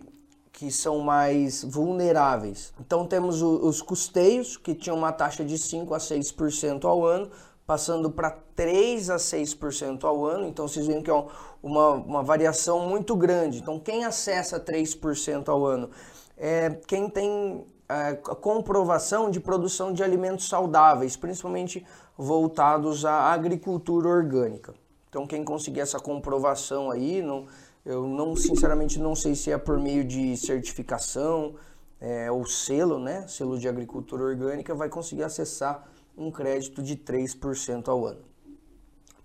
que 0.60 0.70
são 0.70 0.98
mais 0.98 1.64
vulneráveis. 1.64 2.74
Então 2.78 3.06
temos 3.06 3.40
os 3.40 3.80
custeios, 3.80 4.58
que 4.58 4.74
tinham 4.74 4.94
uma 4.94 5.10
taxa 5.10 5.42
de 5.42 5.56
5 5.56 5.94
a 5.94 5.96
6% 5.96 6.84
ao 6.84 7.02
ano, 7.02 7.30
passando 7.66 8.10
para 8.10 8.30
3 8.54 9.08
a 9.08 9.16
6% 9.16 10.04
ao 10.04 10.22
ano. 10.26 10.46
Então 10.46 10.68
vocês 10.68 10.86
veem 10.86 11.00
que 11.00 11.10
é 11.10 11.24
uma, 11.62 11.92
uma 11.92 12.22
variação 12.22 12.86
muito 12.86 13.16
grande. 13.16 13.56
Então 13.56 13.80
quem 13.80 14.04
acessa 14.04 14.60
3% 14.60 15.48
ao 15.48 15.64
ano 15.64 15.88
é 16.36 16.68
quem 16.86 17.08
tem 17.08 17.64
é, 17.88 18.10
a 18.10 18.34
comprovação 18.34 19.30
de 19.30 19.40
produção 19.40 19.94
de 19.94 20.02
alimentos 20.02 20.46
saudáveis, 20.46 21.16
principalmente 21.16 21.86
voltados 22.18 23.06
à 23.06 23.32
agricultura 23.32 24.10
orgânica. 24.10 24.74
Então 25.08 25.26
quem 25.26 25.42
conseguir 25.42 25.80
essa 25.80 25.98
comprovação 25.98 26.90
aí, 26.90 27.22
não 27.22 27.46
eu 27.84 28.06
não, 28.06 28.36
sinceramente, 28.36 28.98
não 28.98 29.14
sei 29.14 29.34
se 29.34 29.50
é 29.50 29.58
por 29.58 29.78
meio 29.78 30.04
de 30.04 30.36
certificação 30.36 31.54
é, 32.00 32.30
ou 32.30 32.44
selo, 32.46 32.98
né? 32.98 33.26
Selo 33.26 33.58
de 33.58 33.68
agricultura 33.68 34.24
orgânica, 34.24 34.74
vai 34.74 34.88
conseguir 34.88 35.22
acessar 35.22 35.88
um 36.16 36.30
crédito 36.30 36.82
de 36.82 36.96
3% 36.96 37.88
ao 37.88 38.06
ano. 38.06 38.22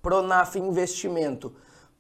Pronaf 0.02 0.56
Investimento 0.56 1.54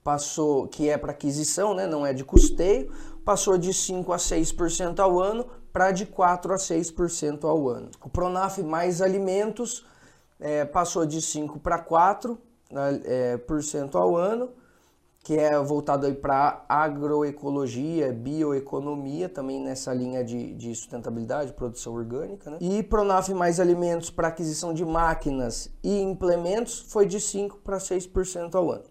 passou, 0.04 0.68
que 0.68 0.90
é 0.90 0.98
para 0.98 1.12
aquisição, 1.12 1.74
né? 1.74 1.88
Não 1.88 2.06
é 2.06 2.14
de 2.14 2.24
custeio, 2.24 2.92
passou 3.26 3.58
de 3.58 3.74
5 3.74 4.14
a 4.14 4.18
6% 4.18 5.00
ao 5.00 5.20
ano 5.20 5.48
para 5.74 5.92
de 5.92 6.06
4 6.06 6.54
a 6.54 6.58
6% 6.58 7.44
ao 7.44 7.68
ano. 7.68 7.90
O 8.04 8.10
Pronaf 8.10 8.60
mais 8.60 9.02
alimentos 9.02 9.86
é, 10.40 10.64
passou 10.64 11.06
de 11.06 11.22
5 11.22 11.60
para 11.60 11.84
4% 11.84 12.38
né, 12.72 13.02
é, 13.04 13.38
por 13.38 13.64
cento 13.64 13.98
ao 13.98 14.16
ano 14.16 14.50
que 15.26 15.40
é 15.40 15.58
voltado 15.58 16.14
para 16.14 16.64
agroecologia, 16.70 18.14
bioeconomia, 18.14 19.28
também 19.28 19.60
nessa 19.60 19.92
linha 19.92 20.24
de, 20.24 20.54
de 20.54 20.76
sustentabilidade, 20.76 21.52
produção 21.54 21.96
orgânica. 21.96 22.52
Né? 22.52 22.58
E 22.62 22.84
Pronaf 22.84 23.30
Mais 23.34 23.60
Alimentos 23.60 24.12
para 24.12 24.28
aquisição 24.28 24.72
de 24.72 24.86
máquinas 24.86 25.72
e 25.84 26.00
implementos 26.00 26.80
foi 26.90 27.08
de 27.08 27.18
5% 27.18 27.54
para 27.64 27.80
6% 27.80 28.54
ao 28.54 28.72
ano. 28.72 28.84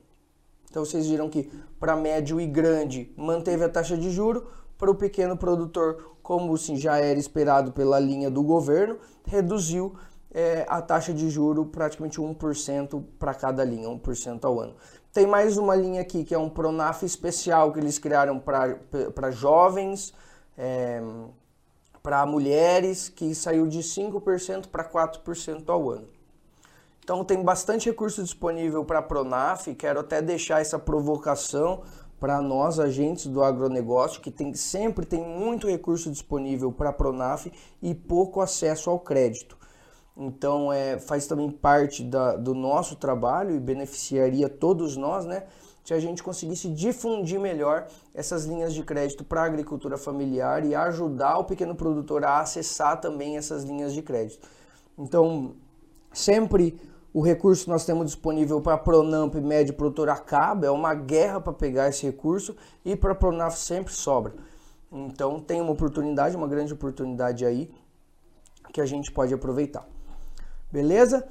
Então 0.69 0.85
vocês 0.85 1.07
viram 1.07 1.31
que 1.31 1.49
para 1.79 1.95
médio 1.95 2.41
e 2.41 2.49
grande 2.49 3.15
manteve 3.17 3.63
a 3.63 3.69
taxa 3.69 3.97
de 3.97 4.11
juro, 4.11 4.45
para 4.77 4.91
o 4.91 4.95
pequeno 4.97 5.37
produtor, 5.37 6.17
como 6.21 6.53
assim, 6.53 6.75
já 6.77 6.99
era 6.99 7.17
esperado 7.17 7.71
pela 7.71 8.01
linha 8.01 8.29
do 8.29 8.43
governo, 8.43 8.99
reduziu 9.25 9.95
é, 10.35 10.67
a 10.69 10.83
taxa 10.83 11.15
de 11.15 11.31
juro 11.31 11.65
praticamente 11.65 12.21
1% 12.21 13.05
para 13.21 13.33
cada 13.33 13.65
linha, 13.65 13.89
1% 13.89 14.45
ao 14.45 14.59
ano. 14.59 14.75
Tem 15.15 15.29
mais 15.29 15.57
uma 15.57 15.77
linha 15.77 16.01
aqui 16.01 16.25
que 16.25 16.35
é 16.35 16.39
um 16.39 16.51
Pronaf 16.51 17.05
especial 17.05 17.73
que 17.73 17.79
eles 17.79 18.01
criaram 18.01 18.41
para 18.41 19.31
jovens, 19.31 20.13
é, 20.59 21.01
para 22.03 22.27
mulheres, 22.27 23.09
que 23.09 23.33
saiu 23.33 23.69
de 23.69 23.79
5% 23.79 24.67
para 24.67 24.83
4% 24.83 25.69
ao 25.69 25.89
ano. 25.89 26.09
Então 26.99 27.25
tem 27.25 27.41
bastante 27.41 27.89
recurso 27.89 28.25
disponível 28.25 28.85
para 28.85 29.01
Pronaf, 29.01 29.73
quero 29.77 30.01
até 30.01 30.21
deixar 30.21 30.61
essa 30.61 30.81
provocação 30.81 31.83
para 32.19 32.43
nós, 32.43 32.81
agentes 32.81 33.29
do 33.29 33.45
agronegócio, 33.45 34.21
que 34.21 34.33
tem, 34.33 34.53
sempre 34.55 35.07
tem 35.07 35.23
muito 35.23 35.69
recurso 35.69 36.11
disponível 36.11 36.73
para 36.73 36.93
Pronaf 36.93 37.47
e 37.81 37.95
pouco 37.95 38.41
acesso 38.41 38.91
ao 38.91 38.99
crédito. 38.99 39.57
Então 40.17 40.73
é, 40.73 40.99
faz 40.99 41.27
também 41.27 41.51
parte 41.51 42.03
da, 42.05 42.37
do 42.37 42.55
nosso 42.55 42.97
trabalho 42.97 43.55
e 43.55 43.61
beneficiaria 43.61 44.49
todos 44.49 44.97
nós, 44.97 45.25
né? 45.25 45.45
Se 45.85 45.93
a 45.93 46.01
gente 46.01 46.23
conseguisse 46.23 46.69
difundir 46.69 47.39
melhor 47.39 47.87
essas 48.15 48.45
linhas 48.45 48.73
de 48.73 48.83
crédito 48.83 49.23
para 49.23 49.43
a 49.43 49.45
agricultura 49.45 49.99
familiar 49.99 50.65
e 50.65 50.75
ajudar 50.75 51.39
o 51.39 51.45
pequeno 51.45 51.75
produtor 51.75 52.25
a 52.25 52.41
acessar 52.41 53.01
também 53.01 53.37
essas 53.37 53.65
linhas 53.65 53.93
de 53.93 54.01
crédito. 54.01 54.49
Então, 54.97 55.55
sempre 56.11 56.81
o 57.13 57.21
recurso 57.21 57.65
que 57.65 57.71
nós 57.71 57.85
temos 57.85 58.07
disponível 58.07 58.61
para 58.61 58.75
a 58.75 58.79
Pronamp 58.79 59.35
médio 59.37 59.75
produtor 59.75 60.09
acaba, 60.09 60.67
é 60.67 60.71
uma 60.71 60.95
guerra 60.95 61.41
para 61.41 61.53
pegar 61.53 61.89
esse 61.89 62.05
recurso 62.07 62.57
e 62.85 62.97
para 62.97 63.13
a 63.13 63.15
Pronaf 63.15 63.57
sempre 63.57 63.93
sobra. 63.93 64.33
Então 64.91 65.39
tem 65.39 65.61
uma 65.61 65.71
oportunidade, 65.71 66.37
uma 66.37 66.49
grande 66.49 66.73
oportunidade 66.73 67.45
aí 67.45 67.71
que 68.73 68.81
a 68.81 68.87
gente 68.87 69.13
pode 69.13 69.33
aproveitar. 69.33 69.87
Beleza? 70.75 71.25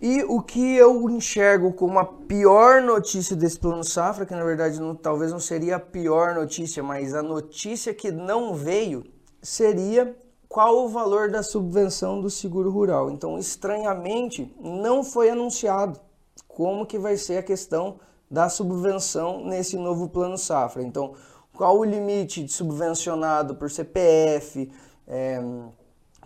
E 0.00 0.22
o 0.22 0.40
que 0.40 0.76
eu 0.76 1.10
enxergo 1.10 1.72
como 1.72 1.98
a 1.98 2.04
pior 2.04 2.80
notícia 2.80 3.34
desse 3.34 3.58
plano 3.58 3.82
safra, 3.82 4.24
que 4.24 4.32
na 4.32 4.44
verdade 4.44 4.80
não, 4.80 4.94
talvez 4.94 5.32
não 5.32 5.40
seria 5.40 5.74
a 5.74 5.80
pior 5.80 6.36
notícia, 6.36 6.80
mas 6.80 7.14
a 7.14 7.22
notícia 7.22 7.92
que 7.92 8.12
não 8.12 8.54
veio 8.54 9.02
seria 9.42 10.16
qual 10.48 10.84
o 10.84 10.88
valor 10.88 11.32
da 11.32 11.42
subvenção 11.42 12.20
do 12.20 12.30
seguro 12.30 12.70
rural. 12.70 13.10
Então, 13.10 13.36
estranhamente, 13.36 14.54
não 14.60 15.02
foi 15.02 15.30
anunciado 15.30 15.98
como 16.46 16.86
que 16.86 16.96
vai 16.96 17.16
ser 17.16 17.38
a 17.38 17.42
questão 17.42 17.98
da 18.30 18.48
subvenção 18.48 19.44
nesse 19.44 19.76
novo 19.76 20.08
plano 20.08 20.38
safra. 20.38 20.80
Então, 20.80 21.14
qual 21.52 21.76
o 21.76 21.84
limite 21.84 22.44
de 22.44 22.52
subvencionado 22.52 23.56
por 23.56 23.68
CPF, 23.68 24.70
é, 25.08 25.42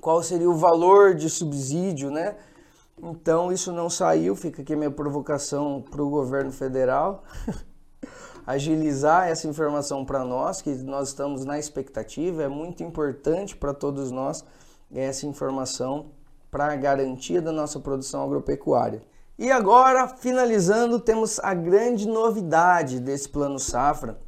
qual 0.01 0.23
seria 0.23 0.49
o 0.49 0.55
valor 0.55 1.15
de 1.15 1.29
subsídio, 1.29 2.11
né? 2.11 2.37
Então 3.03 3.53
isso 3.53 3.73
não 3.73 3.89
saiu, 3.89 4.35
fica 4.35 4.63
aqui 4.63 4.75
minha 4.75 4.91
provocação 4.91 5.85
para 5.89 6.03
o 6.03 6.11
governo 6.11 6.51
federal 6.51 7.23
agilizar 8.49 9.29
essa 9.29 9.47
informação 9.47 10.07
para 10.07 10.25
nós, 10.25 10.63
que 10.63 10.71
nós 10.71 11.09
estamos 11.09 11.45
na 11.45 11.59
expectativa, 11.59 12.43
é 12.43 12.49
muito 12.49 12.83
importante 12.83 13.55
para 13.55 13.75
todos 13.75 14.11
nós 14.11 14.43
essa 14.91 15.27
informação 15.27 16.13
para 16.51 16.73
a 16.73 16.77
garantia 16.77 17.43
da 17.43 17.53
nossa 17.53 17.79
produção 17.79 18.25
agropecuária. 18.25 19.03
E 19.39 19.51
agora, 19.51 20.09
finalizando, 20.09 20.99
temos 20.99 21.39
a 21.41 21.53
grande 21.53 22.09
novidade 22.09 22.99
desse 22.99 23.29
plano 23.29 23.59
safra, 23.59 24.19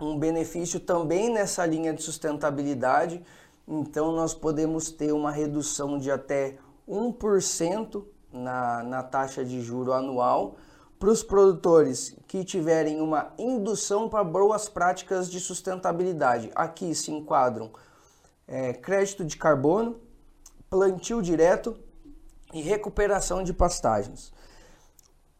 um 0.00 0.18
benefício 0.18 0.80
também 0.80 1.32
nessa 1.32 1.64
linha 1.64 1.94
de 1.94 2.02
sustentabilidade. 2.02 3.22
Então, 3.72 4.10
nós 4.10 4.34
podemos 4.34 4.90
ter 4.90 5.12
uma 5.12 5.30
redução 5.30 5.96
de 5.96 6.10
até 6.10 6.58
1% 6.88 8.04
na, 8.32 8.82
na 8.82 9.02
taxa 9.04 9.44
de 9.44 9.60
juro 9.60 9.92
anual 9.92 10.56
para 10.98 11.08
os 11.08 11.22
produtores 11.22 12.16
que 12.26 12.42
tiverem 12.42 13.00
uma 13.00 13.32
indução 13.38 14.08
para 14.08 14.24
boas 14.24 14.68
práticas 14.68 15.30
de 15.30 15.38
sustentabilidade. 15.38 16.50
Aqui 16.52 16.92
se 16.96 17.12
enquadram 17.12 17.70
é, 18.48 18.72
crédito 18.72 19.24
de 19.24 19.36
carbono, 19.36 20.00
plantio 20.68 21.22
direto 21.22 21.78
e 22.52 22.60
recuperação 22.60 23.44
de 23.44 23.54
pastagens. 23.54 24.32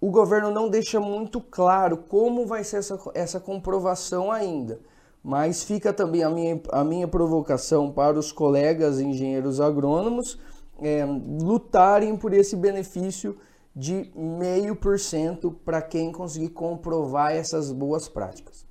O 0.00 0.08
governo 0.08 0.52
não 0.52 0.70
deixa 0.70 1.00
muito 1.00 1.40
claro 1.40 1.96
como 1.96 2.46
vai 2.46 2.62
ser 2.62 2.76
essa, 2.76 2.98
essa 3.12 3.40
comprovação 3.40 4.30
ainda, 4.30 4.80
mas 5.22 5.62
fica 5.62 5.92
também 5.92 6.22
a 6.22 6.30
minha, 6.30 6.60
a 6.70 6.82
minha 6.82 7.06
provocação 7.06 7.90
para 7.90 8.18
os 8.18 8.32
colegas 8.32 8.98
engenheiros 8.98 9.60
agrônomos 9.60 10.38
é, 10.80 11.04
lutarem 11.04 12.16
por 12.16 12.32
esse 12.32 12.56
benefício 12.56 13.36
de 13.74 14.10
meio 14.16 14.74
por 14.74 14.98
cento 14.98 15.50
para 15.50 15.80
quem 15.82 16.10
conseguir 16.10 16.50
comprovar 16.50 17.32
essas 17.32 17.70
boas 17.70 18.08
práticas. 18.08 18.66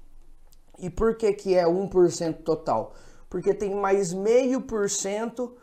E 0.77 0.89
por 0.89 1.15
que, 1.15 1.31
que 1.33 1.55
é 1.55 1.65
1% 1.65 2.43
total? 2.43 2.93
Porque 3.29 3.53
tem 3.53 3.75
mais 3.75 4.13
meio 4.13 4.61
por 4.61 4.89
cento 4.89 5.55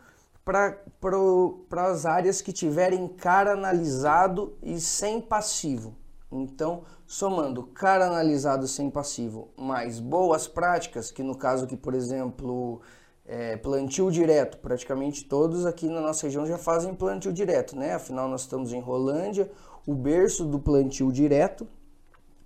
para 0.43 1.89
as 1.89 2.05
áreas 2.05 2.41
que 2.41 2.53
tiverem 2.53 3.07
cara 3.07 3.51
analisado 3.51 4.57
e 4.63 4.79
sem 4.79 5.19
passivo. 5.19 5.95
Então, 6.31 6.83
somando 7.07 7.63
cara 7.63 8.05
analisado 8.05 8.67
sem 8.67 8.89
passivo 8.89 9.47
mais 9.55 9.97
boas 9.97 10.45
práticas, 10.45 11.09
que 11.09 11.23
no 11.23 11.37
caso 11.37 11.63
aqui, 11.63 11.77
por 11.77 11.93
exemplo, 11.93 12.81
é, 13.25 13.55
plantio 13.55 14.11
direto. 14.11 14.57
Praticamente 14.57 15.23
todos 15.23 15.65
aqui 15.65 15.87
na 15.87 16.01
nossa 16.01 16.27
região 16.27 16.45
já 16.45 16.57
fazem 16.57 16.93
plantio 16.93 17.31
direto, 17.31 17.77
né? 17.77 17.95
Afinal, 17.95 18.27
nós 18.27 18.41
estamos 18.41 18.73
em 18.73 18.81
Rolândia, 18.81 19.49
o 19.85 19.95
berço 19.95 20.43
do 20.43 20.59
plantio 20.59 21.09
direto. 21.09 21.65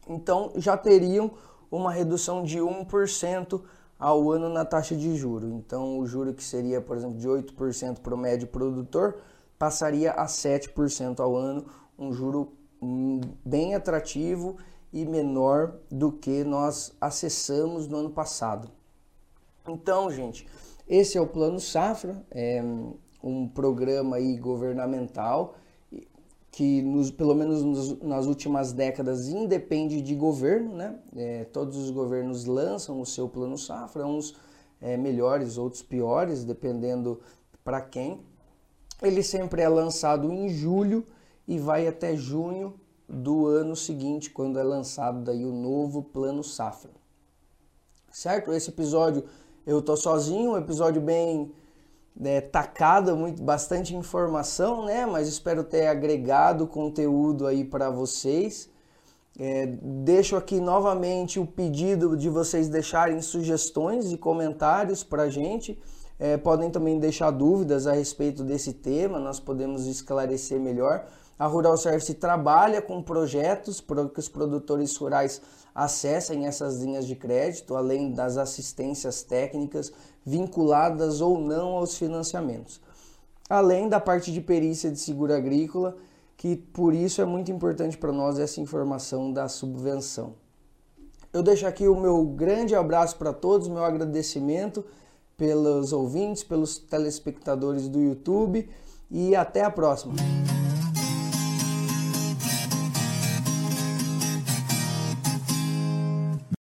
Então, 0.08 0.52
já 0.56 0.78
teriam 0.78 1.32
uma 1.72 1.92
redução 1.92 2.44
de 2.44 2.60
1% 2.60 3.62
ao 3.98 4.32
ano 4.32 4.48
na 4.48 4.64
taxa 4.64 4.96
de 4.96 5.16
juro. 5.16 5.50
Então, 5.50 5.98
o 5.98 6.06
juro 6.06 6.34
que 6.34 6.44
seria, 6.44 6.80
por 6.80 6.98
exemplo, 6.98 7.18
de 7.18 7.28
8% 7.28 8.00
para 8.00 8.14
o 8.14 8.18
médio 8.18 8.48
produtor, 8.48 9.18
passaria 9.58 10.12
a 10.12 10.26
7% 10.26 11.20
ao 11.20 11.36
ano, 11.36 11.66
um 11.98 12.12
juro 12.12 12.52
bem 13.46 13.76
atrativo 13.76 14.58
e 14.92 15.06
menor 15.06 15.76
do 15.90 16.12
que 16.12 16.44
nós 16.44 16.96
acessamos 17.00 17.88
no 17.88 17.98
ano 17.98 18.10
passado. 18.10 18.70
Então, 19.68 20.10
gente, 20.10 20.48
esse 20.88 21.18
é 21.18 21.22
o 21.22 21.28
Plano 21.28 21.60
Safra, 21.60 22.26
é 22.32 22.64
um 23.24 23.48
programa 23.48 24.18
aí 24.18 24.36
governamental 24.38 25.56
que 26.52 26.82
nos, 26.82 27.10
pelo 27.10 27.34
menos 27.34 27.64
nos, 27.64 28.00
nas 28.02 28.26
últimas 28.26 28.74
décadas 28.74 29.30
independe 29.30 30.02
de 30.02 30.14
governo, 30.14 30.76
né? 30.76 31.00
É, 31.16 31.46
todos 31.46 31.78
os 31.78 31.90
governos 31.92 32.46
lançam 32.46 33.00
o 33.00 33.06
seu 33.06 33.30
plano 33.30 33.58
safra, 33.58 34.06
uns 34.06 34.36
é, 34.82 34.98
melhores, 34.98 35.58
outros 35.58 35.82
piores, 35.82 36.44
dependendo 36.44 37.22
para 37.64 37.80
quem. 37.80 38.20
Ele 39.02 39.24
sempre 39.24 39.62
é 39.62 39.70
lançado 39.70 40.30
em 40.32 40.50
julho 40.50 41.06
e 41.48 41.58
vai 41.60 41.88
até 41.88 42.16
junho 42.16 42.74
do 43.08 43.46
ano 43.48 43.76
seguinte, 43.76 44.30
quando 44.30 44.58
é 44.58 44.64
lançado 44.64 45.22
daí 45.22 45.46
o 45.46 45.52
novo 45.52 46.02
plano 46.02 46.44
safra. 46.44 46.92
Certo? 48.12 48.54
Esse 48.54 48.70
episódio 48.70 49.24
eu 49.66 49.82
tô 49.82 49.96
sozinho, 49.96 50.52
um 50.52 50.58
episódio 50.58 51.02
bem 51.02 51.52
né, 52.16 52.42
tacado, 52.42 53.16
muito, 53.16 53.42
bastante 53.42 53.96
informação, 53.96 54.86
né? 54.86 55.06
Mas 55.06 55.28
espero 55.28 55.64
ter 55.64 55.88
agregado 55.88 56.68
conteúdo 56.68 57.48
aí 57.48 57.64
para 57.64 57.90
vocês. 57.90 58.70
É, 59.40 59.66
deixo 59.66 60.36
aqui 60.36 60.60
novamente 60.60 61.40
o 61.40 61.46
pedido 61.46 62.18
de 62.18 62.30
vocês 62.30 62.68
deixarem 62.68 63.22
sugestões 63.22 64.12
e 64.12 64.18
comentários 64.18 65.04
para 65.04 65.24
a 65.24 65.30
gente. 65.30 65.80
É, 66.20 66.38
podem 66.38 66.70
também 66.70 67.00
deixar 67.00 67.32
dúvidas 67.32 67.88
a 67.88 67.94
respeito 67.94 68.44
desse 68.44 68.74
tema, 68.74 69.18
nós 69.20 69.40
podemos 69.40 69.88
esclarecer 69.88 70.60
melhor. 70.60 71.08
A 71.42 71.48
Rural 71.48 71.76
Service 71.76 72.14
trabalha 72.14 72.84
com 72.84 73.02
projetos 73.02 73.82
para 73.82 74.08
que 74.08 74.20
os 74.20 74.30
produtores 74.30 74.96
rurais 74.96 75.42
acessem 75.74 76.46
essas 76.46 76.78
linhas 76.80 77.08
de 77.08 77.16
crédito, 77.16 77.76
além 77.76 78.12
das 78.12 78.38
assistências 78.38 79.24
técnicas 79.24 79.92
vinculadas 80.24 81.20
ou 81.20 81.42
não 81.42 81.70
aos 81.70 81.98
financiamentos. 81.98 82.80
Além 83.50 83.90
da 83.90 84.00
parte 84.00 84.32
de 84.32 84.40
perícia 84.40 84.92
de 84.92 85.00
seguro 85.00 85.34
agrícola, 85.34 85.98
que 86.38 86.56
por 86.56 86.94
isso 86.94 87.24
é 87.24 87.26
muito 87.26 87.52
importante 87.52 87.98
para 87.98 88.12
nós 88.12 88.38
essa 88.38 88.62
informação 88.62 89.34
da 89.34 89.48
subvenção. 89.48 90.36
Eu 91.34 91.42
deixo 91.42 91.66
aqui 91.66 91.88
o 91.88 92.00
meu 92.00 92.24
grande 92.24 92.76
abraço 92.76 93.18
para 93.18 93.34
todos, 93.34 93.68
meu 93.68 93.84
agradecimento 93.84 94.86
pelos 95.36 95.92
ouvintes, 95.92 96.44
pelos 96.44 96.78
telespectadores 96.78 97.90
do 97.90 98.00
YouTube 98.00 98.70
e 99.10 99.36
até 99.36 99.64
a 99.64 99.72
próxima. 99.72 100.14